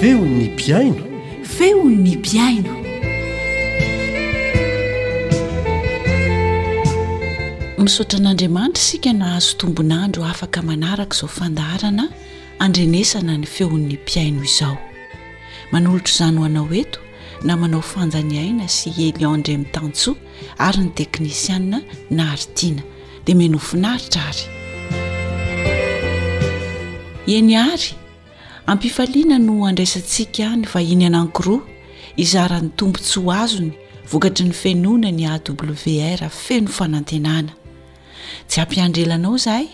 feu 0.00 0.18
ni 0.34 0.50
piaino 0.62 1.02
feu 1.54 1.82
ni 2.04 2.16
piaino 2.28 2.79
misotra 7.82 8.18
n'andriamanitra 8.20 8.82
isika 8.82 9.12
na 9.12 9.24
hazo 9.24 9.54
tombonandro 9.56 10.24
afaka 10.24 10.62
manaraka 10.62 11.14
izao 11.16 11.28
fandahrana 11.28 12.08
andrenesana 12.58 13.32
ny 13.38 13.46
feon'ny 13.46 13.94
mpiaino 13.94 14.44
izao 14.44 14.76
manolotra 15.72 16.12
izany 16.12 16.36
ho 16.38 16.44
anao 16.44 16.68
eto 16.74 16.98
na 17.44 17.56
manao 17.56 17.82
fanjani 17.82 18.38
aina 18.38 18.68
sy 18.68 18.90
ely 19.00 19.24
andremitantso 19.24 20.16
ary 20.58 20.78
ny 20.78 20.90
teknisiaa 20.94 21.80
na 22.10 22.24
haritiana 22.24 22.82
dia 23.24 23.34
menofinaritra 23.34 24.22
ary 24.28 24.42
eny 27.36 27.56
ary 27.56 27.88
ampifaliana 28.66 29.38
no 29.38 29.64
andraisantsika 29.66 30.56
ny 30.56 30.66
vahiny 30.72 31.06
anankiroa 31.08 31.60
izaran'ny 32.16 32.76
tombontsoa 32.76 33.40
azony 33.44 33.72
vokatry 34.12 34.44
ny 34.48 34.52
fenoana 34.52 35.08
ny 35.12 35.24
a 35.24 35.34
w 35.56 36.16
rafeno 36.20 36.68
fanantenana 36.68 37.52
tsy 38.48 38.58
ampiandrelanao 38.64 39.34
zaay 39.46 39.66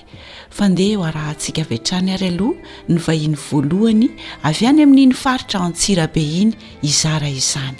fandeha 0.56 0.90
eo 0.94 1.02
araha 1.08 1.30
antsika 1.34 1.62
vetrany 1.70 2.10
ary 2.16 2.28
aloha 2.32 2.58
ny 2.90 2.96
vahiny 3.06 3.36
voalohany 3.46 4.06
avy 4.48 4.62
any 4.70 4.80
amin'iny 4.86 5.14
faritra 5.22 5.58
antsirabe 5.68 6.24
iny 6.42 6.50
izara 6.90 7.28
izany 7.40 7.78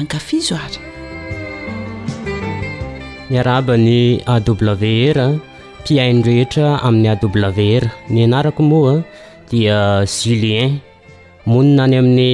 ankafizo 0.00 0.54
ary 0.66 0.80
miaraba 3.30 3.74
ny 3.86 3.92
a 4.34 4.34
w 4.70 4.84
r 5.16 5.18
mpiainy 5.82 6.20
rehetra 6.28 6.66
amin'ny 6.86 7.08
a 7.12 7.16
w 7.22 7.60
r 7.82 7.84
mianarako 8.14 8.62
moa 8.70 8.94
dia 9.50 9.78
julien 10.18 10.70
monina 11.50 11.82
any 11.86 11.96
amin'ny 12.02 12.32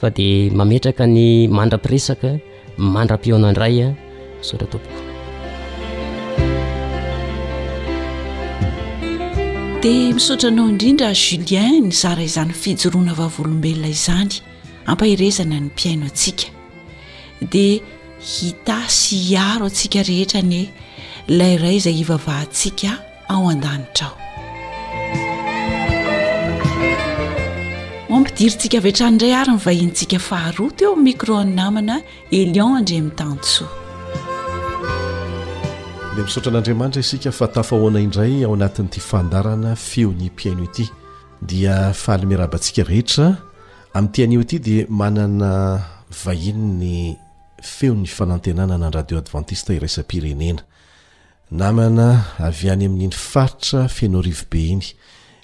fa 0.00 0.08
dia 0.16 0.48
mametraka 0.58 1.04
ny 1.16 1.46
mandra-piresaka 1.58 2.30
mandram-piona 2.96 3.46
andray 3.52 3.74
a 3.86 3.88
isotratopoko 4.42 5.00
dia 9.82 10.08
misaotranao 10.16 10.66
indrindra 10.72 11.10
julien 11.24 11.76
ny 11.86 11.92
zara 12.02 12.22
izany 12.30 12.54
fijoroana 12.62 13.14
vavolombelona 13.20 13.90
izany 13.96 14.34
ampahirezana 14.92 15.56
ny 15.60 15.66
mpiaino 15.72 16.06
antsika 16.10 16.48
dia 17.52 17.82
hita 18.32 18.78
sy 19.00 19.16
hiaro 19.30 19.64
atsika 19.70 20.02
rehetra 20.10 20.42
ny 20.52 20.60
ilayray 21.34 21.78
zay 21.86 21.92
hivavahntsika 22.00 22.90
ao 23.34 23.42
an-danitrao 23.52 24.14
pidirtsika 28.24 28.78
avetran 28.78 29.12
indray 29.12 29.34
ary 29.40 29.50
nyvahintsika 29.54 30.18
faharoat 30.28 30.78
eomicro 30.84 31.34
any 31.42 31.52
namana 31.60 31.96
elion 32.38 32.72
andre 32.78 32.96
ami'ntansoa 33.00 33.68
de 36.16 36.20
misotra 36.26 36.50
an'andriamanitra 36.52 37.00
isika 37.04 37.30
fa 37.38 37.46
tafahoana 37.56 38.00
indray 38.06 38.34
ao 38.44 38.52
anatin'n'ity 38.56 39.00
fandarana 39.10 39.70
feo 39.88 40.10
nimpiano 40.20 40.62
ity 40.68 40.84
dia 41.50 41.76
fahalimerabantsika 42.02 42.82
rehetra 42.90 43.26
amin'itianio 43.96 44.40
ity 44.44 44.56
dia 44.66 44.84
manana 45.00 45.50
vahini 46.22 46.68
ny 46.80 46.94
feon'ny 47.74 48.08
fanantenana 48.16 48.74
nany 48.82 48.92
radio 48.98 49.16
advantista 49.22 49.70
iraisa-pirenena 49.78 50.60
namana 51.60 52.06
avy 52.48 52.66
any 52.74 52.84
amin'n'iny 52.88 53.14
faritra 53.32 53.80
feno 53.96 54.18
rivo 54.28 54.44
be 54.50 54.60
iny 54.74 54.88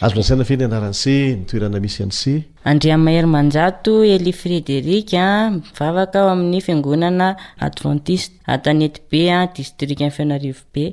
azo 0.04 0.16
lasaina 0.18 0.44
fe 0.44 0.56
ny 0.59 0.64
anarany 0.66 0.92
ce 1.00 1.12
nytoerana 1.38 1.78
misy 1.80 2.02
anyce 2.02 2.32
andriamahery 2.72 3.28
manjato 3.35 3.92
ely 4.14 4.30
frederika 4.40 5.22
mivavaka 5.54 6.18
ao 6.20 6.28
amin'ny 6.35 6.61
fiangonana 6.66 7.28
adventiste 7.66 8.35
atanety 8.54 9.00
be 9.11 9.22
distrik 9.56 10.00
nn 10.06 10.12
finarivo 10.18 10.62
be 10.74 10.85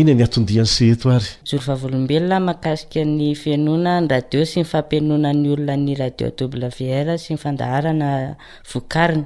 iny 0.00 0.10
e 0.10 0.14
ny 0.18 0.22
atondi 0.26 0.52
any 0.62 0.68
ce 0.74 0.84
eto 0.94 1.06
ary 1.16 1.30
jolofa 1.48 1.74
vlombelona 1.82 2.38
mahakasika 2.48 3.00
ny 3.16 3.32
fenona 3.42 3.92
ny 4.02 4.06
radio 4.14 4.40
sy 4.50 4.56
my 4.60 4.68
fampinonany 4.72 5.44
olona 5.54 5.76
ny 5.84 5.94
radio 6.02 6.26
wr 6.52 7.18
sy 7.22 7.28
myfandaharana 7.36 8.08
vokariny 8.72 9.24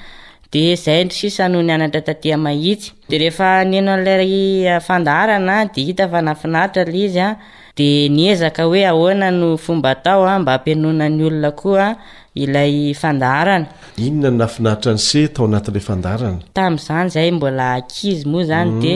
de 0.51 0.59
izay 0.73 1.01
nrysisa 1.05 1.45
noho 1.51 1.63
ny 1.67 1.73
anatra 1.75 2.01
tadia 2.07 2.37
mahitsy 2.45 2.89
de 3.09 3.15
rehefa 3.21 3.47
nyeno 3.71 3.91
an'lay 3.95 4.79
fandarana 4.87 5.57
de 5.73 5.81
hita 5.87 6.05
fa 6.11 6.19
nafinaritra 6.27 6.83
la 6.87 6.95
izy 7.05 7.19
a 7.19 7.37
denyezaka 7.77 8.65
oe 8.67 8.83
ahoana 8.85 9.29
no 9.31 9.57
fomba 9.57 9.95
tao 9.95 10.25
a 10.25 10.35
ah, 10.35 10.39
mba 10.39 10.53
ampinonany 10.59 11.23
olona 11.23 11.51
koa 11.51 11.87
ah, 11.89 11.95
ilay 12.35 12.93
fandarana 12.93 13.65
inona 13.97 14.27
y 14.27 14.31
nafinaritra 14.37 14.91
ny 14.95 14.99
se 15.09 15.27
tao 15.35 15.45
anatinla 15.47 15.79
fandarana 15.79 16.39
tamzany 16.53 17.09
zay 17.09 17.31
mbola 17.31 17.81
izy 18.03 18.27
moa 18.27 18.43
zany 18.45 18.69
mhm. 18.71 18.81
de 18.81 18.95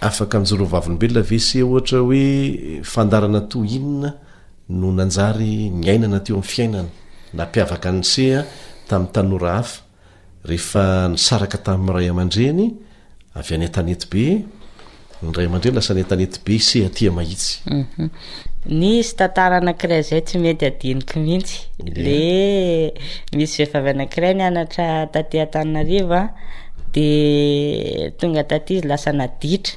afaka 0.00 0.36
amizorovavinombella 0.38 1.20
ve 1.22 1.38
se 1.38 1.62
oatra 1.64 2.00
oe 2.02 2.80
fandaranato 2.82 3.64
inina 3.64 4.14
no 4.68 4.90
nanjary 4.92 5.70
nyainana 5.82 6.20
teo 6.24 6.36
ami'y 6.36 6.48
fiainana 6.48 6.88
napiavaka 7.34 7.90
n 7.92 8.02
seha 8.02 8.40
tami'ny 8.88 9.12
tanorahafaeeenairay 9.12 11.12
zay 20.08 20.20
tsy 20.20 20.38
mety 20.38 20.72
inik 20.90 21.10
mitsye 21.16 22.92
misy 23.36 23.62
eaayanakiray 23.62 24.34
ny 24.34 24.42
anatratatyataninari 24.42 26.00
de 26.94 28.12
tonga 28.18 28.44
taty 28.44 28.74
izy 28.78 28.86
lasa 28.88 29.12
naditra 29.12 29.76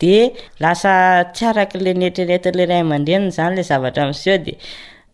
de 0.00 0.32
lasa 0.60 1.24
tsy 1.32 1.44
aray 1.46 1.68
le 1.76 1.92
netretyleadre 1.94 3.30
zanyle 3.30 3.62
zavatraoeo 3.62 4.38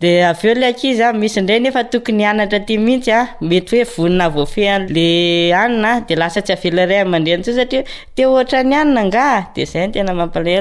l 0.00 0.62
akizya 0.64 1.12
misy 1.12 1.40
ndray 1.40 1.60
nefa 1.60 1.84
tokony 1.90 2.24
anatra 2.26 2.60
ty 2.60 2.76
mihintsya 2.78 3.28
mety 3.40 3.76
hoe 3.80 3.84
vonina 3.84 4.28
vofehanle 4.28 5.54
anina 5.56 6.00
de 6.06 6.14
lasa 6.16 6.40
tsy 6.42 6.52
avelaraymndrensysatrttrany 6.52 8.74
anna 8.74 9.04
ngadanny 9.08 10.54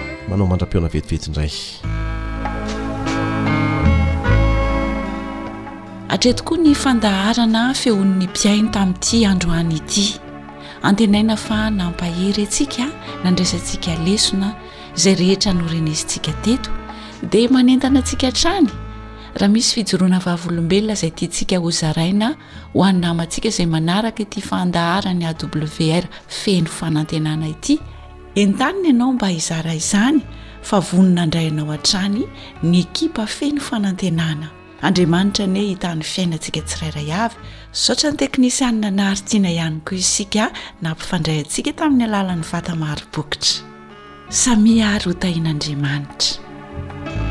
manao 0.29 0.47
mandra-piona 0.51 0.87
vetiveti 0.95 1.29
indray 1.29 1.51
atretokoa 6.15 6.57
ny 6.65 6.73
fandaharana 6.83 7.61
fehonn'ny 7.81 8.25
mpiaina 8.31 8.69
tami''ity 8.77 9.21
androany 9.33 9.75
ity 9.81 10.05
antenaina 10.89 11.35
fa 11.45 11.59
nampahery 11.79 12.43
antsika 12.47 12.85
nandraisantsika 13.23 13.91
lesona 14.05 14.49
izay 14.97 15.15
rehetra 15.21 15.51
norinizintsika 15.59 16.31
teto 16.45 16.69
dia 17.31 17.49
manentana 17.55 17.99
antsika 18.03 18.29
trany 18.41 18.67
raha 19.39 19.53
misy 19.53 19.71
fijoroana 19.75 20.19
vavolombelona 20.27 20.93
izay 20.99 21.11
ti 21.19 21.25
tsika 21.33 21.57
ho 21.63 21.69
zaraina 21.81 22.29
ho 22.73 22.79
aninamantsika 22.89 23.47
izay 23.53 23.67
manaraka 23.75 24.23
ty 24.31 24.39
fandaharany 24.49 25.23
a 25.29 25.33
w 25.33 25.91
r 26.01 26.05
feny 26.41 26.67
fanantenana 26.79 27.47
ity 27.55 27.75
enntanina 28.35 28.87
ianao 28.87 29.13
mba 29.13 29.27
hizara 29.27 29.73
izany 29.73 30.19
fa 30.63 30.79
vonona 30.79 31.21
aindray 31.23 31.47
anao 31.47 31.65
han-trany 31.67 32.21
ny 32.63 32.75
ekipa 32.83 33.25
feny 33.37 33.59
fanantenana 33.67 34.47
andriamanitra 34.87 35.45
anhoe 35.47 35.65
hitany 35.71 36.03
fiainantsika 36.11 36.61
tsirairay 36.67 37.11
avy 37.25 37.35
sotra 37.83 38.11
ny 38.13 38.17
teknisianina 38.21 38.89
nharitiana 38.99 39.49
ihany 39.55 39.79
ko 39.85 39.91
isika 40.03 40.45
na 40.81 40.91
mpifandray 40.93 41.39
antsika 41.43 41.71
tamin'ny 41.79 42.03
alalan'ny 42.07 42.43
vatamaaribokitra 42.51 43.53
samia 44.43 44.85
ary 44.95 45.05
ho 45.05 45.13
tahin'andriamanitra 45.23 47.30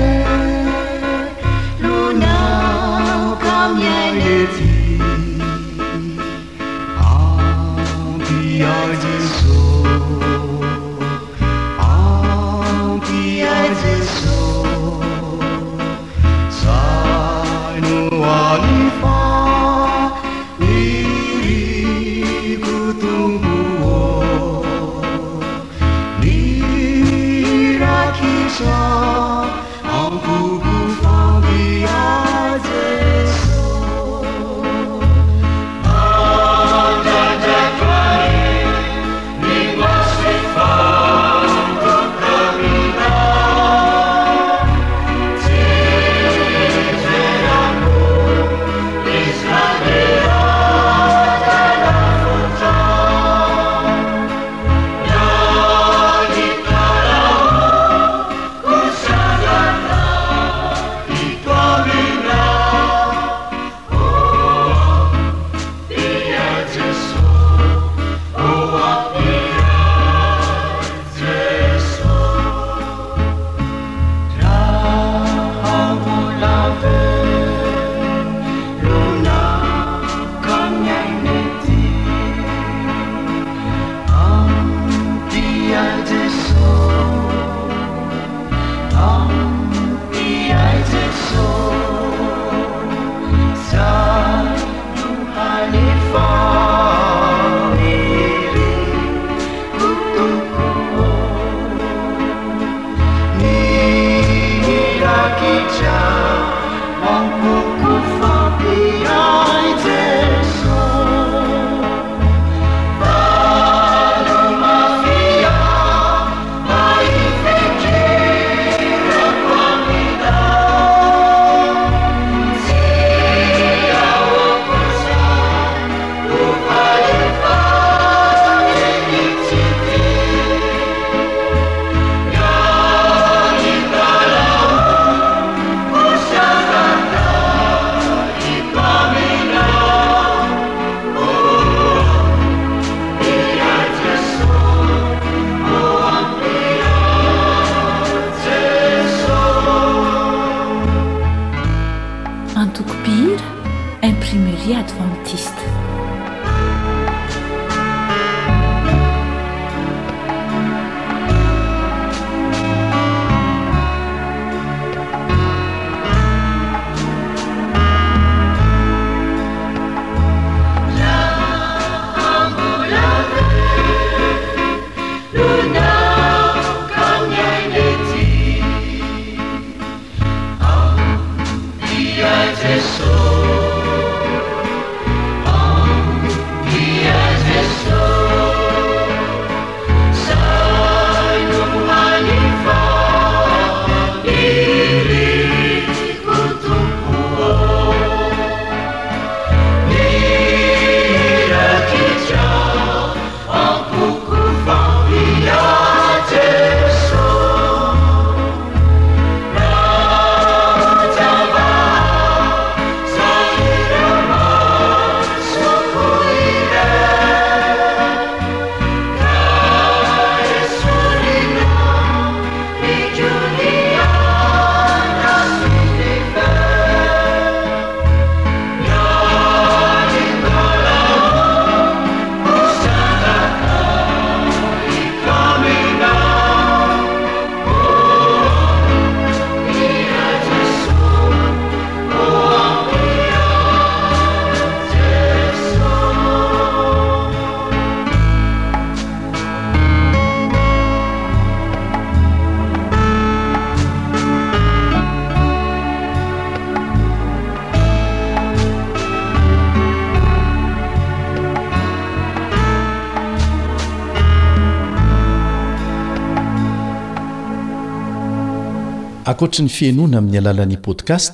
ohatr 269.41 269.61
ny 269.63 269.69
fiainoana 269.69 270.17
amin'ny 270.17 270.37
alalan'ni 270.39 270.77
podcast 270.87 271.33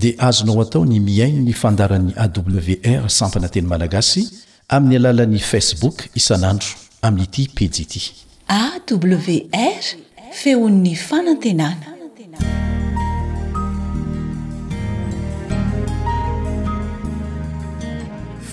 dia 0.00 0.14
azonao 0.28 0.60
atao 0.64 0.82
ny 0.90 0.98
miain 1.08 1.36
ny 1.46 1.52
fandaran'ny 1.62 2.12
awr 2.24 3.02
sampananteny 3.18 3.66
malagasy 3.72 4.22
amin'ny 4.74 4.96
alalan'ni 5.00 5.38
facebook 5.52 5.96
isan'andro 6.20 6.70
amin'nyity 7.06 7.42
pijiity 7.56 8.02
awr 8.58 9.84
feon''ny 10.40 10.92
fanantenana 10.96 11.92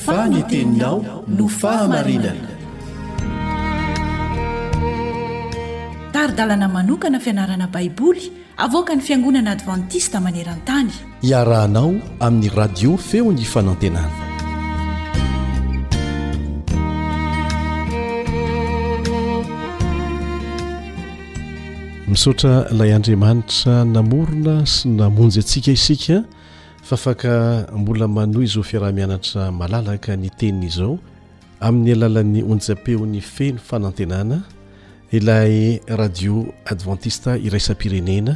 fannteninao 0.06 0.98
no 1.38 1.46
fahamarinana 1.60 2.48
avoka 8.60 8.96
ny 8.96 9.00
fiangonana 9.02 9.52
advantista 9.56 10.20
maneran-tany 10.20 10.92
iarahanao 11.24 11.96
amin'ny 12.20 12.50
radio 12.60 12.92
feony 12.98 13.44
fanantenana 13.54 14.12
misaotra 22.08 22.68
ilay 22.74 22.92
andriamanitra 22.98 23.76
namorona 23.96 24.66
sy 24.74 24.90
namonjy 24.92 25.40
antsika 25.40 25.72
isika 25.72 26.18
fa 26.84 26.96
afaka 27.00 27.64
mbola 27.80 28.08
manoa 28.08 28.44
izao 28.44 28.64
fiarah-mianatra 28.70 29.42
malalaka 29.60 30.18
ny 30.20 30.28
teninyizao 30.40 31.00
amin'ny 31.62 31.92
alalan'ny 31.96 32.44
onja-peony 32.44 33.22
feno 33.22 33.58
fanantenana 33.70 34.42
ilay 35.12 35.80
radio 35.88 36.44
adventista 36.66 37.38
iraisam-pirenena 37.38 38.36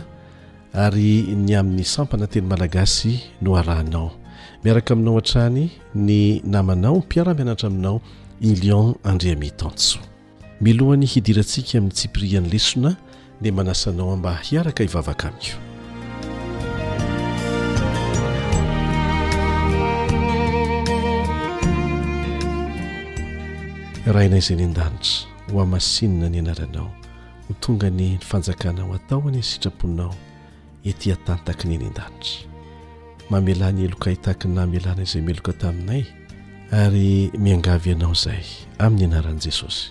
ary 0.73 1.29
ny 1.37 1.53
amin'ny 1.53 1.85
sampana 1.85 2.25
teny 2.25 2.49
malagasy 2.49 3.21
no 3.45 3.53
arahanao 3.55 4.09
miaraka 4.65 4.93
aminao 4.97 5.13
han-trany 5.21 5.65
ny 5.93 6.41
namanao 6.53 6.95
mpiara-mianatra 6.99 7.67
aminao 7.69 8.01
i 8.41 8.49
lion 8.61 8.89
andriamitanso 9.09 9.97
milohany 10.65 11.05
hidirantsika 11.13 11.73
amin'ny 11.77 11.93
tsipria 11.97 12.39
ny 12.41 12.47
lesona 12.53 12.91
di 13.41 13.49
manasanao 13.51 14.11
a 14.13 14.17
mba 14.17 14.33
hiaraka 14.47 14.81
hivavaka 14.83 15.25
amiko 15.31 15.57
rainay 24.13 24.39
izay 24.43 24.57
ny 24.59 24.65
an-danitra 24.69 25.13
ho 25.53 25.61
a 25.61 25.65
masinna 25.73 26.27
ny 26.33 26.37
anaranao 26.43 26.89
ny 27.49 27.55
tonga 27.61 27.87
ny 27.97 28.05
nyfanjakanao 28.17 28.89
ataoany 28.97 29.37
ny 29.37 29.43
sitraponao 29.49 30.11
etỳatantakaniny 30.89 31.85
in-danitra 31.89 32.49
mamelany 33.29 33.81
eloka 33.87 34.09
hitahakay 34.09 34.51
namelana 34.57 35.03
izay 35.07 35.21
meloka 35.27 35.53
taminay 35.61 36.03
ary 36.83 37.31
miangavy 37.43 37.89
ianao 37.91 38.13
izaay 38.19 38.43
amin'ny 38.85 39.05
anaran'i 39.09 39.41
jesosy 39.47 39.85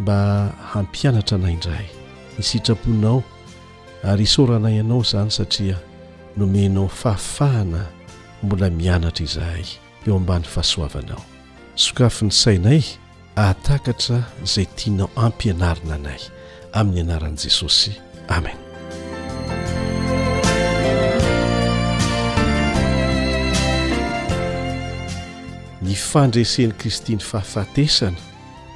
mba 0.00 0.18
hampianatra 0.72 1.34
anay 1.38 1.54
indray 1.56 1.86
ny 2.38 2.42
sitraponao 2.50 3.18
ary 4.10 4.24
isoranay 4.28 4.74
ianao 4.80 5.00
izany 5.06 5.30
satria 5.38 5.76
nomenao 6.38 6.88
fahafahana 7.00 7.82
mbola 8.44 8.66
mianatra 8.80 9.22
izahay 9.28 9.66
eo 10.06 10.14
ambany 10.20 10.44
fahasoavanao 10.54 11.22
sokafo 11.82 12.22
ny 12.26 12.30
sainay 12.42 12.82
aatakatra 13.44 14.18
izay 14.44 14.66
tianao 14.76 15.08
ampianarina 15.26 15.94
anay 16.04 16.20
amin'ny 16.78 17.00
anaran'i 17.06 17.40
jesosy 17.46 17.92
amen 18.38 18.65
nyfandreseny 25.96 26.72
kristy 26.78 27.12
ny 27.16 27.22
fahafatesana 27.22 28.16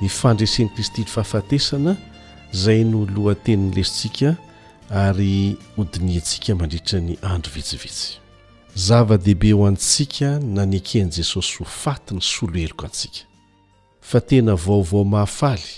ny 0.02 0.08
fandresen'ni 0.08 0.72
kristyny 0.74 1.04
fahafatesana 1.06 1.96
izay 2.54 2.84
no 2.84 3.04
lohateniny 3.14 3.74
lesintsika 3.76 4.36
ary 4.90 5.56
odiniantsika 5.76 6.54
mandritra 6.54 7.00
ny 7.00 7.16
andro 7.22 7.52
vitsivitsy 7.54 8.16
zava-dihibe 8.76 9.52
ho 9.52 9.66
antsika 9.68 10.38
na 10.40 10.64
neken'i 10.66 11.10
jesosy 11.16 11.58
ho 11.58 11.64
fatiny 11.64 12.20
soloherika 12.22 12.86
antsika 12.88 13.20
fa 14.00 14.20
tena 14.20 14.56
vaovao 14.56 15.04
mahafaly 15.04 15.70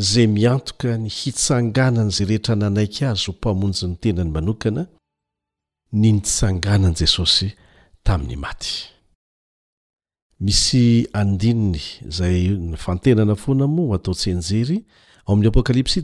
izay 0.00 0.26
miantoka 0.26 0.96
ny 0.98 1.08
hitsanganana 1.10 2.08
izay 2.10 2.26
rehetra 2.26 2.56
nanaika 2.56 3.10
azy 3.10 3.26
ho 3.26 3.32
mpamonjy 3.32 3.86
ny 3.86 3.96
tenany 4.00 4.30
manokana 4.32 4.86
ny 5.92 6.10
nitsanganan'i 6.12 7.00
jesosy 7.04 7.48
tamin'ny 8.02 8.36
maty 8.40 8.95
misy 10.40 11.08
andiny 11.12 11.80
zay 12.08 12.50
ny 12.52 12.76
fantenana 12.76 13.34
foana 13.36 13.66
moa 13.66 13.96
ataotsy 13.96 14.30
anjery 14.32 14.84
ao 15.26 15.32
amin'ny 15.32 15.48
apokalipsi 15.48 16.02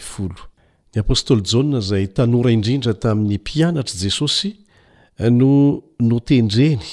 apôstoly 0.99 1.41
jao 1.41 1.79
zay 1.81 2.07
tanora 2.07 2.51
indrindra 2.51 2.93
tamin'ny 2.93 3.37
mpianatr'i 3.37 3.97
jesosy 3.97 4.55
eh, 5.17 5.31
no 5.31 5.81
notendreny 5.99 6.83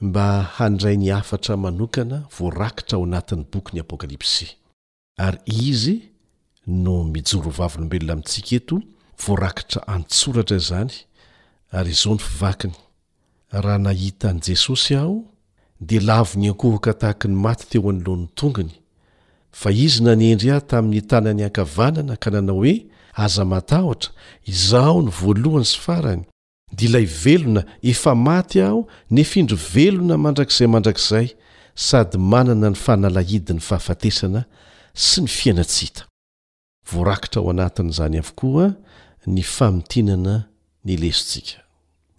mba 0.00 0.42
handray 0.42 0.96
ny 0.96 1.10
afatra 1.12 1.56
manokana 1.56 2.24
voarakitra 2.38 2.96
ao 2.96 3.04
anatin'ny 3.04 3.44
bokyny 3.52 3.80
apokalypsy 3.80 4.46
ary 5.16 5.38
izy 5.46 6.02
no 6.66 7.04
mijorovavlobelona 7.04 8.16
mitsik 8.16 8.52
eto 8.52 8.80
voarakitra 9.18 9.80
antsoratra 9.86 10.56
izany 10.56 10.90
ary 11.70 11.90
izao 11.90 12.14
ny 12.14 12.18
fivakiny 12.22 12.74
raha 13.50 13.78
nahita 13.78 14.28
an' 14.30 14.40
jesosy 14.46 14.96
aho 14.96 15.22
dia 15.80 16.00
lavo 16.02 16.40
ny 16.40 16.48
ankohaka 16.50 16.92
tahaka 16.98 17.28
ny 17.28 17.34
maty 17.38 17.66
teo 17.70 17.88
anyloan'ny 17.90 18.26
tongony 18.34 18.74
fa 19.60 19.70
izy 19.70 20.02
nanendry 20.02 20.50
aho 20.50 20.60
tamin'ny 20.70 21.02
tanany 21.10 21.42
ankavanana 21.48 22.16
ka 22.22 22.28
nanao 22.34 22.58
hoe 22.62 22.74
aza 23.24 23.44
matahotra 23.44 24.10
izao 24.52 25.02
ny 25.02 25.10
voalohany 25.20 25.66
sy 25.72 25.78
farany 25.86 26.22
dia 26.76 26.88
ilay 26.88 27.06
velona 27.06 27.62
efa 27.92 28.14
maty 28.14 28.62
aho 28.62 28.80
nefindro 29.10 29.56
velona 29.74 30.16
mandrakizay 30.24 30.68
mandrakizay 30.74 31.26
sady 31.86 32.18
manana 32.32 32.68
ny 32.70 32.78
fahnalahidiny 32.84 33.60
fahafatesana 33.68 34.40
sy 35.06 35.18
ny 35.24 35.28
fiainatsita 35.38 36.02
voarakitra 36.90 37.38
ao 37.42 37.50
anatin'izany 37.50 38.18
avokoa 38.22 38.66
ny 39.26 39.42
famitinana 39.42 40.44
nylesontsika 40.84 41.58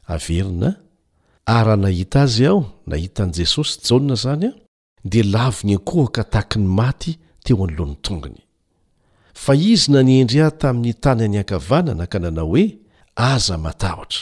averina 0.07 0.75
araha-nahita 1.45 2.19
azy 2.21 2.45
aho 2.47 2.65
nahitan'i 2.87 3.33
jesosy 3.37 3.79
jaoa 3.87 4.03
izany 4.13 4.45
a 4.47 4.51
dia 5.03 5.23
laviny 5.23 5.73
ankohaka 5.75 6.23
tahaky 6.23 6.59
ny 6.59 6.67
maty 6.67 7.17
teo 7.43 7.63
anylohan'ny 7.65 7.95
tongony 8.01 8.41
fa 9.33 9.55
izy 9.55 9.91
nanyendry 9.91 10.41
aho 10.41 10.51
tamin'ny 10.61 10.93
tany 10.93 11.23
any 11.23 11.37
ankavanana 11.37 12.05
ka 12.07 12.19
nanao 12.19 12.47
hoe 12.47 12.77
aza 13.15 13.57
matahotra 13.57 14.21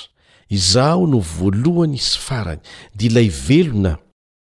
izaho 0.50 1.08
no 1.08 1.20
voalohany 1.20 1.96
isy 1.96 2.18
farany 2.28 2.62
dia 2.96 3.08
ilay 3.10 3.30
velona 3.48 3.98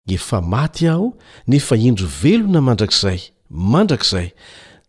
y 0.06 0.14
efa 0.14 0.40
maty 0.42 0.88
aho 0.88 1.16
nefa 1.48 1.76
indro 1.76 2.06
velona 2.22 2.60
mandrakizay 2.60 3.20
mandrakizay 3.50 4.28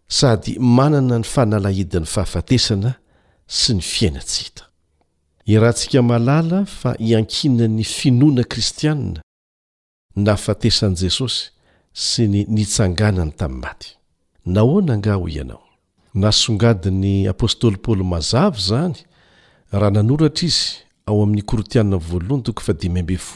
sady 0.07 0.59
manana 0.59 1.17
ny 1.19 1.23
fanalahidin'ny 1.33 2.05
fahafatesana 2.13 2.91
sy 3.47 3.75
ny 3.77 3.81
fiainatshita 3.81 4.67
i 5.47 5.55
rahantsika 5.57 6.01
malala 6.03 6.65
fa 6.65 6.95
hiankinany 6.99 7.83
finoana 7.83 8.43
kristianina 8.43 9.21
nahafatesan'i 10.15 10.95
jesosy 10.99 11.49
sy 11.93 12.27
ny 12.27 12.43
nitsanganany 12.49 13.31
tamin'ny 13.31 13.61
maty 13.63 13.89
nahoananga 14.45 15.15
ho 15.15 15.29
ianao 15.29 15.63
nasongadin'ny 16.13 17.29
apôstoly 17.31 17.77
paoly 17.77 18.03
mazavy 18.03 18.61
zany 18.67 18.95
raha 19.71 19.91
nanoratra 19.91 20.47
izy 20.47 20.83
ao 21.05 21.23
amin'ny 21.23 21.41
korotianna 21.41 21.97
vnthotiaatdhaa 21.97 23.29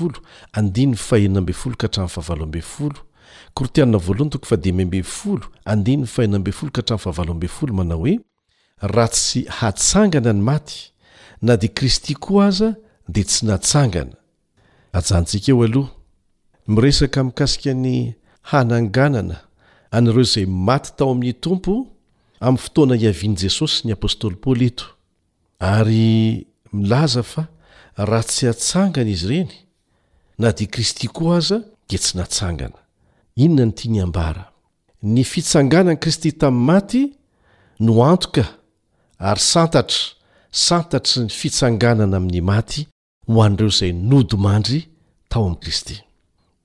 mana 7.73 7.95
hoe 7.95 8.19
raha 8.81 9.07
tsy 9.13 9.45
hatsangana 9.49 10.33
ny 10.33 10.41
maty 10.41 10.91
na 11.41 11.57
dia 11.57 11.69
kristy 11.69 12.13
koa 12.15 12.45
aza 12.49 12.75
dia 13.13 13.23
tsy 13.23 13.45
natsangana 13.45 14.15
ajantsika 14.97 15.51
eoaoh 15.53 15.87
miresaka 16.67 17.19
mikasika 17.23 17.71
ny 17.85 18.13
hananganana 18.49 19.35
anareo 19.91 20.21
izay 20.21 20.45
maty 20.45 20.91
tao 20.95 21.11
amin'ny 21.11 21.33
tompo 21.43 21.73
amin'ny 22.45 22.61
fotoana 22.65 22.95
iavian'i 22.97 23.37
jesosy 23.43 23.85
ny 23.87 23.91
apôstôly 23.93 24.35
paôoly 24.43 24.65
eto 24.71 24.85
ary 25.75 26.09
milaza 26.73 27.23
fa 27.23 27.43
raha 28.09 28.23
tsy 28.29 28.43
hatsangana 28.49 29.09
izy 29.15 29.25
ireny 29.27 29.55
na 30.39 30.47
dia 30.57 30.67
kristy 30.73 31.07
koa 31.15 31.35
aza 31.39 31.57
dia 31.89 31.99
tsy 32.03 32.11
natsanganainon 32.17 33.71
tsaankristytai'yatyntka 35.49 38.43
ary 39.21 39.39
santatra 39.39 40.13
santatry 40.51 41.23
ny 41.23 41.29
fitsanganana 41.29 42.17
amin'ny 42.17 42.41
maty 42.51 42.81
ho 43.27 43.43
an'ireo 43.45 43.69
izay 43.69 43.93
nodimandry 44.09 44.79
tao 45.29 45.43
amin'i 45.45 45.61
kristy 45.63 45.95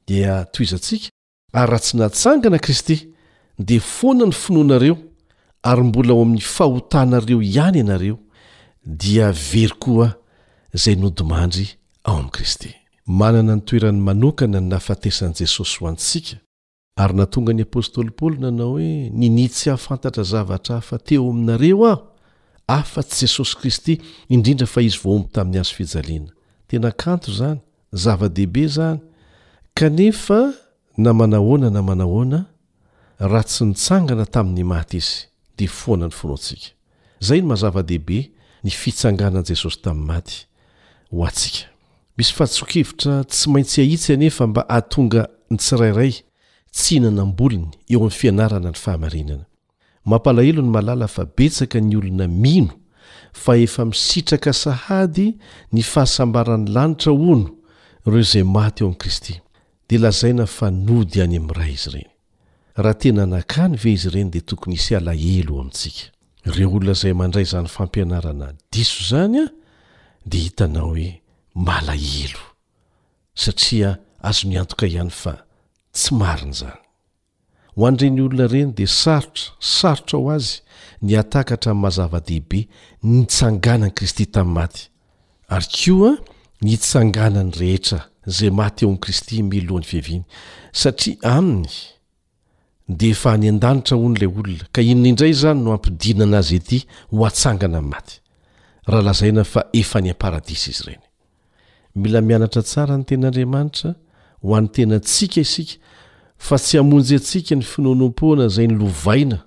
dia 0.08 0.44
to 0.52 0.62
izantsika 0.62 1.08
ary 1.52 1.70
raha 1.70 1.82
tsy 1.84 1.94
natsangana 2.00 2.58
kristy 2.66 2.96
dia 3.58 3.80
foanany 3.80 4.32
finoanareo 4.32 4.96
ary 5.70 5.82
mbola 5.88 6.12
ao 6.12 6.22
amin'ny 6.22 6.40
fahotanareo 6.54 7.42
ihany 7.42 7.78
ianareo 7.78 8.18
dia 8.86 9.32
very 9.32 9.74
koa 9.82 10.08
izay 10.74 10.96
nodimandry 10.96 11.66
ao 12.04 12.16
amin'i 12.16 12.32
kristy 12.36 12.70
manana 13.06 13.54
ny 13.56 13.60
toerany 13.68 14.00
manokana 14.00 14.60
ny 14.60 14.68
nafatesan'i 14.72 15.34
jesosy 15.44 15.78
ho 15.78 15.88
antsika 15.92 16.36
ary 16.96 17.14
natonga 17.14 17.52
ny 17.52 17.62
apôstôly 17.68 18.10
paoly 18.10 18.36
nanao 18.40 18.72
hoe 18.80 19.10
ninitsy 19.12 19.68
hahafantatra 19.70 20.22
zavatra 20.24 20.80
fa 20.80 20.98
teo 20.98 21.30
aminareo 21.30 21.86
aho 21.92 22.15
afa-tsy 22.68 23.26
jesosy 23.26 23.56
kristy 23.60 23.92
indrindra 24.34 24.66
fa 24.74 24.80
izy 24.86 24.98
voaomby 25.02 25.28
tamin'ny 25.34 25.60
azo 25.62 25.74
fijaliana 25.78 26.30
tena 26.68 26.90
kanto 27.02 27.28
zany 27.38 27.58
zava-dehibe 28.02 28.64
zany 28.76 28.98
kanefa 29.78 30.40
na 31.04 31.10
manahoana 31.18 31.68
na 31.74 31.80
manahoana 31.88 32.40
raha 33.30 33.44
tsy 33.48 33.62
nitsangana 33.68 34.24
tamin'ny 34.34 34.64
maty 34.72 34.96
izy 35.02 35.16
dea 35.58 35.68
foana 35.80 36.06
ny 36.10 36.12
fonoasika 36.18 36.68
zay 37.26 37.40
ny 37.40 37.46
mazava-dehibe 37.50 38.18
ny 38.64 38.70
fitsanganan 38.80 39.44
jesosy 39.48 39.78
tamin'ny 39.84 40.08
maty 40.10 40.38
ho 41.14 41.20
antsika 41.28 41.62
misy 42.18 42.32
haevitra 42.34 43.22
tsy 43.32 43.44
maintsy 43.52 43.76
ahitsy 43.84 44.14
nefa 44.22 44.44
mba 44.50 44.62
ahatonga 44.72 45.22
nytsirairay 45.50 46.12
tsy 46.74 46.94
hihnanambolony 46.98 47.68
eo 47.92 47.98
amin'ny 48.02 48.18
fianarana 48.20 48.70
ny 48.74 48.78
fahamarinana 48.84 49.46
mampalahelo 50.06 50.62
ny 50.62 50.70
malala 50.70 51.10
fa 51.10 51.26
betsaka 51.26 51.82
ny 51.82 51.98
olona 51.98 52.26
mino 52.30 52.72
fa 53.34 53.56
efa 53.58 53.84
misitraka 53.84 54.52
sahady 54.54 55.36
ny 55.74 55.82
fahasambarany 55.82 56.70
lanitra 56.70 57.12
ono 57.12 57.50
ireo 58.06 58.20
izay 58.22 58.42
maty 58.46 58.80
eo 58.84 58.88
amin'i 58.88 59.00
kristy 59.02 59.34
dia 59.88 59.98
lazaina 60.00 60.46
fanody 60.46 61.20
any 61.22 61.36
amin'n' 61.36 61.54
ray 61.58 61.74
izy 61.74 61.88
ireny 61.90 62.10
raha 62.82 62.94
tena 63.02 63.26
nakany 63.26 63.74
ve 63.82 63.90
izy 63.98 64.08
ireny 64.08 64.30
dia 64.30 64.46
tokony 64.48 64.78
isy 64.78 64.94
alahelo 64.96 65.52
eo 65.54 65.60
amintsika 65.60 66.06
reo 66.54 66.70
olona 66.78 66.94
zay 66.94 67.12
mandray 67.12 67.42
izany 67.44 67.66
fampianarana 67.76 68.48
diso 68.72 69.02
izany 69.04 69.36
a 69.44 69.46
dia 70.26 70.42
hitana 70.46 70.80
hoe 70.86 71.10
malahelo 71.66 72.44
satria 73.34 73.98
azony 74.28 74.56
antoka 74.58 74.86
ihany 74.86 75.10
fa 75.10 75.34
tsy 75.96 76.14
mariny 76.14 76.54
izany 76.54 76.85
ho 77.76 77.86
andre 77.88 78.08
ny 78.10 78.22
olona 78.24 78.44
ireny 78.46 78.72
de 78.74 78.86
sarotra 78.88 79.52
sarotra 79.60 80.18
aho 80.18 80.30
azy 80.34 80.54
ny 81.06 81.16
atakatra 81.20 81.70
ai'y 81.74 81.80
mazava-dehibe 81.84 82.60
nytsanganany 83.12 83.92
kristy 83.96 84.24
tami'ny 84.34 84.54
maty 84.56 84.82
ary 85.54 85.68
koa 85.76 86.12
ntanganany 86.72 87.50
reheta 87.60 87.98
zay 88.36 88.50
maty 88.60 88.82
eo 88.86 88.90
am'kristy 88.94 89.36
milohan'ny 89.50 89.86
veviany 89.92 90.24
satria 90.80 91.16
ainy 91.34 91.68
de 92.98 93.06
efa 93.12 93.30
any 93.36 93.48
an-danitra 93.52 93.94
o 94.04 94.08
n'lay 94.10 94.28
olona 94.30 94.66
ka 94.74 94.80
inona 94.90 95.08
indray 95.12 95.34
zany 95.42 95.60
no 95.64 95.70
ampidinana 95.76 96.36
azy 96.42 96.56
ety 96.60 96.78
hoatsangana 97.18 97.78
ay 97.78 97.86
matyhny 99.04 100.14
ampsizy 100.16 101.00
tra 102.52 102.62
tsarany 102.68 103.04
tenaadramanitra 103.08 103.90
ho 104.42 104.48
an'y 104.58 104.70
tena 104.74 104.96
tsika 105.08 105.40
isika 105.46 105.76
fa 106.38 106.56
tsy 106.58 106.78
hamonjy 106.78 107.14
antsika 107.16 107.54
ny 107.56 107.62
finonompoana 107.64 108.48
zay 108.48 108.68
ny 108.68 108.74
lovaina 108.78 109.38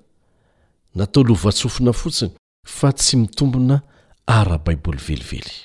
natao 0.96 1.24
lovatsofona 1.24 1.94
fotsiny 1.94 2.32
fa 2.66 2.92
tsy 2.94 3.18
mitombona 3.18 3.82
ara-baiboly 4.28 4.98
velively 5.08 5.58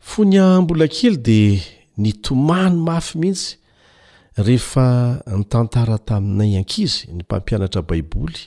fony 0.00 0.38
ah 0.38 0.60
mbola 0.62 0.86
kely 0.88 1.16
dia 1.16 1.60
ny 1.96 2.12
tomany 2.22 2.74
mafy 2.86 3.18
mihitsy 3.18 3.56
rehefa 4.46 4.86
ny 5.36 5.44
tantara 5.44 5.98
taminnay 5.98 6.56
ank'izy 6.60 7.06
ny 7.12 7.22
mpampianatra 7.22 7.82
baiboly 7.82 8.38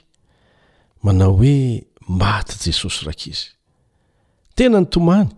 manao 1.04 1.34
hoe 1.38 1.86
maty 2.08 2.56
jesosy 2.66 3.06
rakizy 3.06 3.46
tena 4.56 4.80
ny 4.80 4.86
tomany 4.90 5.30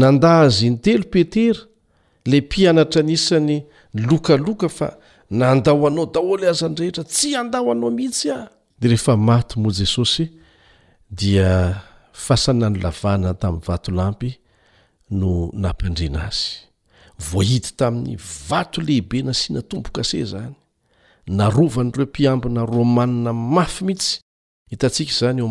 nanda 0.00 0.28
azy 0.40 0.68
ny 0.70 0.78
telo 0.84 1.04
petera 1.12 1.60
le 2.26 2.40
mpianatra 2.40 3.02
nisany 3.02 3.62
lokaloka 3.94 4.68
fa 4.68 4.88
nandao 5.30 5.86
anao 5.86 6.06
daholy 6.14 6.44
azy 6.52 6.68
ny 6.68 6.76
rehetra 6.80 7.04
tsy 7.04 7.36
andao 7.40 7.70
anao 7.72 7.90
mihitsy 7.90 8.30
ah 8.34 8.48
de 8.80 8.88
rehefa 8.88 9.16
maty 9.16 9.54
moa 9.60 9.72
jesosy 9.78 10.24
dia 11.18 11.76
fasanany 12.24 12.78
lavana 12.82 13.30
tamin'ny 13.40 13.64
vato 13.66 13.90
lampy 13.98 14.30
no 15.18 15.30
nampandrina 15.64 16.20
azy 16.28 16.48
voahita 17.30 17.70
tamin'ny 17.78 18.16
vato 18.48 18.80
lehibe 18.86 19.18
na 19.22 19.32
siana 19.34 19.62
tombokaseh 19.68 20.24
zany 20.32 20.54
narovanyreo 21.30 22.04
mpiambina 22.04 22.66
romanina 22.66 23.32
mafy 23.32 23.84
mihitsy 23.84 24.20
hitikayde 24.66 25.44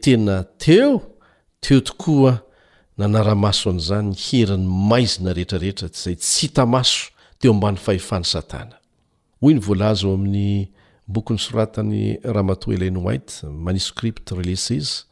tena 0.00 0.44
teo 0.58 1.00
teo 1.60 1.80
tokoa 1.80 2.40
nanaramaso 2.98 3.70
an'zany 3.70 4.14
heriny 4.14 4.66
maizina 4.66 5.32
rehetrarehetra 5.32 5.88
t 5.88 5.94
zay 6.04 6.14
tsy 6.16 6.46
hita 6.46 6.66
maso 6.66 7.00
teo 7.38 7.54
mbany 7.54 7.76
fahefany 7.76 8.24
satana 8.24 8.76
y 9.42 9.54
ny 9.54 9.60
vlaz 9.60 10.04
oamin'y 10.04 10.70
bok'ny 11.06 11.38
soratany 11.38 12.16
rahmatoelin 12.24 12.96
wite 12.96 13.46
manuscript 13.46 14.30
relysas 14.32 15.06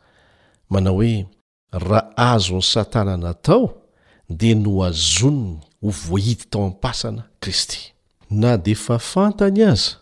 mana 0.71 0.91
oe 0.91 1.27
a 1.73 2.01
azosaa 2.17 3.05
naao 3.05 3.88
de 4.29 4.53
no 4.55 4.83
azoniny 4.85 5.59
ho 5.83 5.91
vohidy 5.91 6.47
tao 6.53 6.65
ampasana 6.69 7.27
kristy 7.41 7.93
na 8.31 8.57
de 8.57 8.73
efa 8.77 8.99
fantany 8.99 9.63
aza 9.65 9.97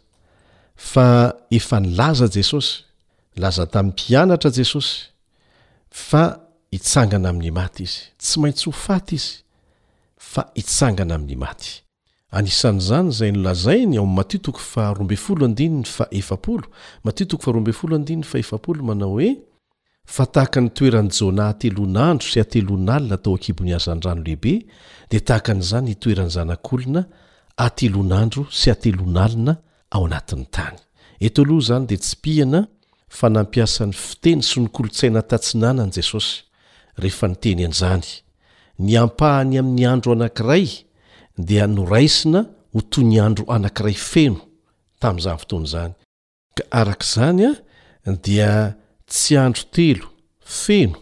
fa 0.74 1.34
efa 1.50 1.80
nylaza 1.80 2.26
jesosy 2.34 2.82
laza 3.36 3.66
tamin'ny 3.66 3.92
mpianatra 3.92 4.50
jesosy 4.50 5.06
fa 5.90 6.40
hitsangana 6.72 7.28
amin'ny 7.30 7.50
maty 7.50 7.82
izy 7.82 7.98
tsy 8.18 8.40
maintsy 8.40 8.66
ho 8.66 8.72
faty 8.72 9.14
izy 9.16 9.32
fa 10.16 10.50
hitsangana 10.54 11.14
amin'ny 11.14 11.36
maty 11.38 11.82
anisan'izany 12.30 13.08
izay 13.10 13.32
nolazainy 13.32 13.96
aomi'y 13.98 14.16
matiotoko 14.16 14.58
fa 14.60 14.92
rombe 14.94 15.16
folo 15.16 15.44
andininy 15.46 15.84
fa 15.86 16.08
efapolo 16.10 16.66
matiotoko 17.04 17.44
fa 17.44 17.52
rombe 17.52 17.72
folo 17.72 17.96
andininy 17.96 18.24
fa 18.26 18.38
efapolo 18.38 18.82
manao 18.82 19.12
hoe 19.14 19.36
fa 20.06 20.26
tahaka 20.26 20.60
ny 20.62 20.70
toerany 20.76 21.10
jona 21.20 21.44
atelon'andro 21.52 22.26
sy 22.30 22.38
atelonalina 22.40 23.16
tao 23.22 23.34
akibony 23.34 23.72
azandrano 23.74 24.22
lehibe 24.26 24.52
di 25.10 25.18
tahaka 25.26 25.52
n'izany 25.54 25.88
hitoerany 25.94 26.30
zanak'olona 26.36 27.00
atelonandro 27.66 28.42
sy 28.60 28.68
atelon'alina 28.74 29.52
ao 29.94 30.04
anatin'ny 30.06 30.46
tany 30.54 30.76
eto 31.26 31.42
loha 31.48 31.62
izany 31.64 31.84
dia 31.90 31.98
tsy 31.98 32.16
pihana 32.22 32.60
fa 33.18 33.26
nampiasa 33.34 33.82
n'ny 33.86 33.96
fiteny 34.06 34.42
sonikolotsaina 34.50 35.20
tatsinanan' 35.30 35.92
jesosy 35.96 36.32
rehefa 37.02 37.26
niteny 37.28 37.62
an'izany 37.66 38.06
ny 38.84 38.94
ampahany 39.04 39.58
amin'ny 39.60 39.84
andro 39.92 40.12
anankiray 40.16 40.66
dia 41.48 41.66
noraisina 41.66 42.40
hoto 42.74 43.00
ny 43.10 43.16
andro 43.26 43.44
anank'iray 43.54 43.96
feno 44.12 44.40
tamin'izany 45.02 45.38
fotoana 45.42 45.66
zany 45.74 45.92
ka 46.56 46.62
arak'izany 46.80 47.42
a 48.06 48.12
dia 48.26 48.50
tsy 49.06 49.36
andro 49.36 49.62
telo 49.72 50.06
feno 50.44 50.96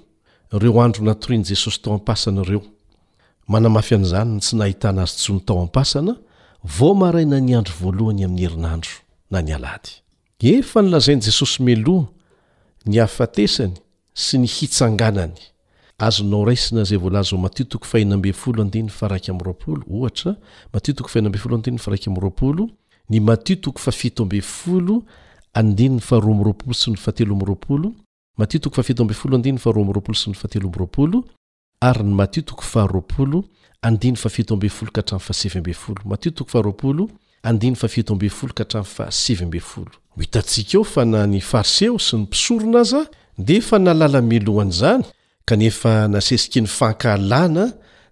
ireo 0.55 0.81
andro 0.85 1.03
natorian'i 1.05 1.45
jesosy 1.49 1.81
tao 1.83 1.95
ampasana 1.95 2.43
ireo 2.43 2.63
mnamafy 3.49 3.95
an'izanny 3.95 4.41
tsy 4.41 4.57
nahitana 4.57 5.03
azy 5.03 5.17
tso 5.17 5.33
ny 5.35 5.41
tao 5.41 5.61
ampasana 5.63 6.17
vaomaraina 6.79 7.41
ny 7.41 7.55
andro 7.57 7.75
voalohany 7.81 8.25
amin'ny 8.25 8.43
herinandro 8.47 8.91
na 9.31 9.43
ny 9.43 9.55
alay 9.55 9.79
efa 10.43 10.83
ny 10.83 10.89
lazain' 10.91 11.23
jesosy 11.25 11.63
melo 11.63 12.07
ny 12.87 13.01
afatesany 13.03 13.75
sy 14.15 14.39
ny 14.39 14.47
hitsanganany 14.47 15.35
azonao 15.99 16.45
rasnay 16.45 16.85
ny 16.91 16.99
t 23.45 23.59
andinyny 25.55 26.01
faharomropolo 26.03 26.75
sy 26.75 26.91
ny 26.93 26.97
fatelom 26.99 27.39
ropolo 27.47 27.93
matioto 28.39 28.69
ao 28.77 28.83
s 28.83 28.91
yny 28.91 29.01
hohitantsika 40.15 40.77
eo 40.77 40.85
fa 40.87 41.05
na 41.05 41.25
ny 41.27 41.41
fariseo 41.43 41.99
sy 41.99 42.17
ny 42.17 42.23
mpisorona 42.23 42.81
aza 42.81 43.03
de 43.39 43.59
fa 43.61 43.79
nalalamelohan'izany 43.79 45.03
kanefa 45.45 46.07
nasesiky 46.09 46.61
ny 46.63 46.67
fankahalàna 46.71 47.65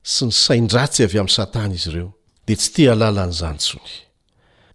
sy 0.03 0.27
ny 0.27 0.33
saindratsy 0.35 1.05
avy 1.05 1.19
amin'ny 1.23 1.35
satany 1.37 1.75
izy 1.79 1.91
ireo 1.91 2.09
dia 2.47 2.57
tsy 2.59 2.73
ti 2.75 2.89
alala 2.91 3.23
an'izany 3.29 3.59
tsony 3.63 3.93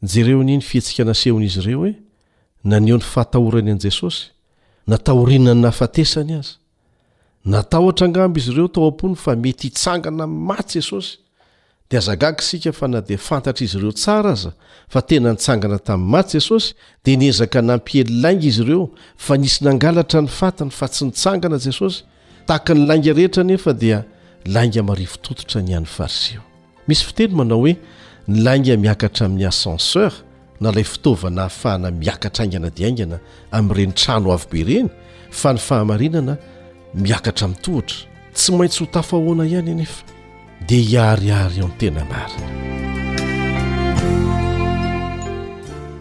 njereony 0.01 0.55
ny 0.57 0.61
fihatsika 0.63 1.03
nasehon'izy 1.03 1.59
ireo 1.61 1.83
e, 1.91 1.93
naneo 2.67 2.97
ny 2.99 3.03
fahatahorany 3.03 3.71
an' 3.71 3.79
jesosy 3.83 4.25
nataorinany 4.87 5.61
nafatesany 5.61 6.33
aza 6.37 6.51
natahtra 7.45 8.07
angambo 8.07 8.39
izy 8.39 8.51
ireo 8.51 8.67
tao 8.67 8.87
am-pony 8.91 9.15
fa 9.15 9.35
mety 9.35 9.63
hitsangana 9.67 10.25
ny 10.27 10.31
maty 10.49 10.77
jesosy 10.79 11.17
dia 11.89 11.99
azagaka 11.99 12.43
sika 12.43 12.71
fa 12.73 12.87
na 12.87 13.01
dea 13.01 13.17
fantatra 13.17 13.63
izy 13.65 13.77
ireo 13.77 13.91
tsara 13.91 14.31
aza 14.35 14.51
fa 14.91 15.01
tena 15.01 15.29
nitsangana 15.31 15.79
tamin'ny 15.79 16.11
maty 16.11 16.37
jesosy 16.39 16.73
dia 17.05 17.15
niezaka 17.17 17.61
nampiely 17.61 18.21
lainga 18.21 18.45
izy 18.47 18.61
ireo 18.63 18.89
fa 19.17 19.37
nisy 19.37 19.63
nangalatra 19.65 20.21
ny 20.21 20.27
fatany 20.27 20.71
fa 20.71 20.87
tsy 20.91 21.05
nitsangana 21.05 21.57
jesosy 21.65 22.03
tahaka 22.45 22.73
ny 22.75 22.85
lainga 22.89 23.13
rehetra 23.13 23.43
nefa 23.43 23.73
dia 23.73 24.03
lainga 24.55 24.83
marifotototra 24.89 25.61
ny 25.61 25.73
han'ny 25.75 25.87
fariseo 25.97 26.41
misy 26.87 27.03
fiteny 27.07 27.33
manao 27.39 27.61
hoe 27.63 27.73
ny 28.27 28.37
lainga 28.47 28.75
miakatra 28.77 29.23
amin'ny 29.31 29.47
ascenseur 29.51 30.13
na 30.61 30.71
lay 30.71 30.83
fitaovana 30.83 31.41
hafahana 31.41 31.91
miakatra 31.91 32.43
aingana 32.45 32.69
di 32.69 32.85
aingana 32.85 33.19
amin'ireny 33.51 33.93
trano 33.93 34.33
avo 34.33 34.45
be 34.49 34.63
reny 34.63 34.89
fa 35.31 35.53
ny 35.53 35.59
fahamarinana 35.59 36.37
miakatra 36.95 37.47
mitohatra 37.47 37.97
tsy 38.33 38.51
maintsy 38.57 38.79
ho 38.83 38.89
tafahoana 38.91 39.45
ihany 39.45 39.71
anefa 39.71 40.03
dia 40.67 40.81
hiariary 40.83 41.59
ao 41.61 41.67
ny 41.67 41.75
tena 41.77 42.03
maria 42.09 42.47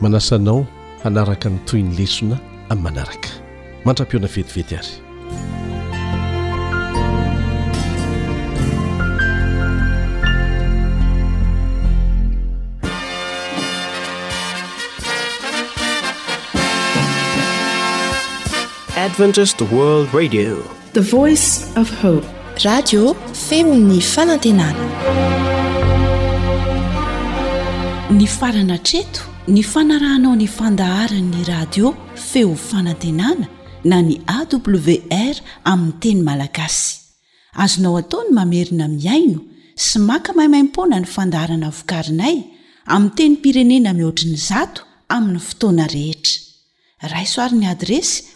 manasanao 0.00 0.66
hanaraka 1.04 1.50
ny 1.50 1.58
toy 1.68 1.82
ny 1.82 1.92
lesona 1.96 2.40
amin'ny 2.68 2.82
manaraka 2.84 3.30
mantra-peona 3.84 4.28
vetivety 4.36 4.74
ary 4.76 4.94
eany 19.06 19.34
farana 28.26 28.78
treto 28.86 29.22
ny 29.48 29.62
fanarahnao 29.72 30.34
ny 30.36 30.46
fandaharanny 30.58 31.44
radio 31.52 31.92
feo 32.28 32.54
fanantenana 32.68 33.46
na 33.84 34.02
ny 34.02 34.18
awr 34.38 35.36
aminy 35.72 35.92
teny 36.02 36.20
malagasy 36.22 37.00
azonao 37.62 37.96
ataony 38.02 38.30
mamerina 38.38 38.88
miaino 38.94 39.40
sy 39.86 39.98
maka 40.08 40.32
maimaimpona 40.38 40.98
ny 41.00 41.06
fandaharana 41.16 41.70
vokarinay 41.78 42.38
ami 42.94 43.10
teny 43.18 43.36
pirenena 43.42 43.92
mihoatriny 43.94 44.36
zato 44.48 44.80
amin'ny 45.14 45.38
fotoana 45.48 45.86
rehetra 45.94 46.42
raisoarin'ny 47.14 47.66
adresy 47.74 48.35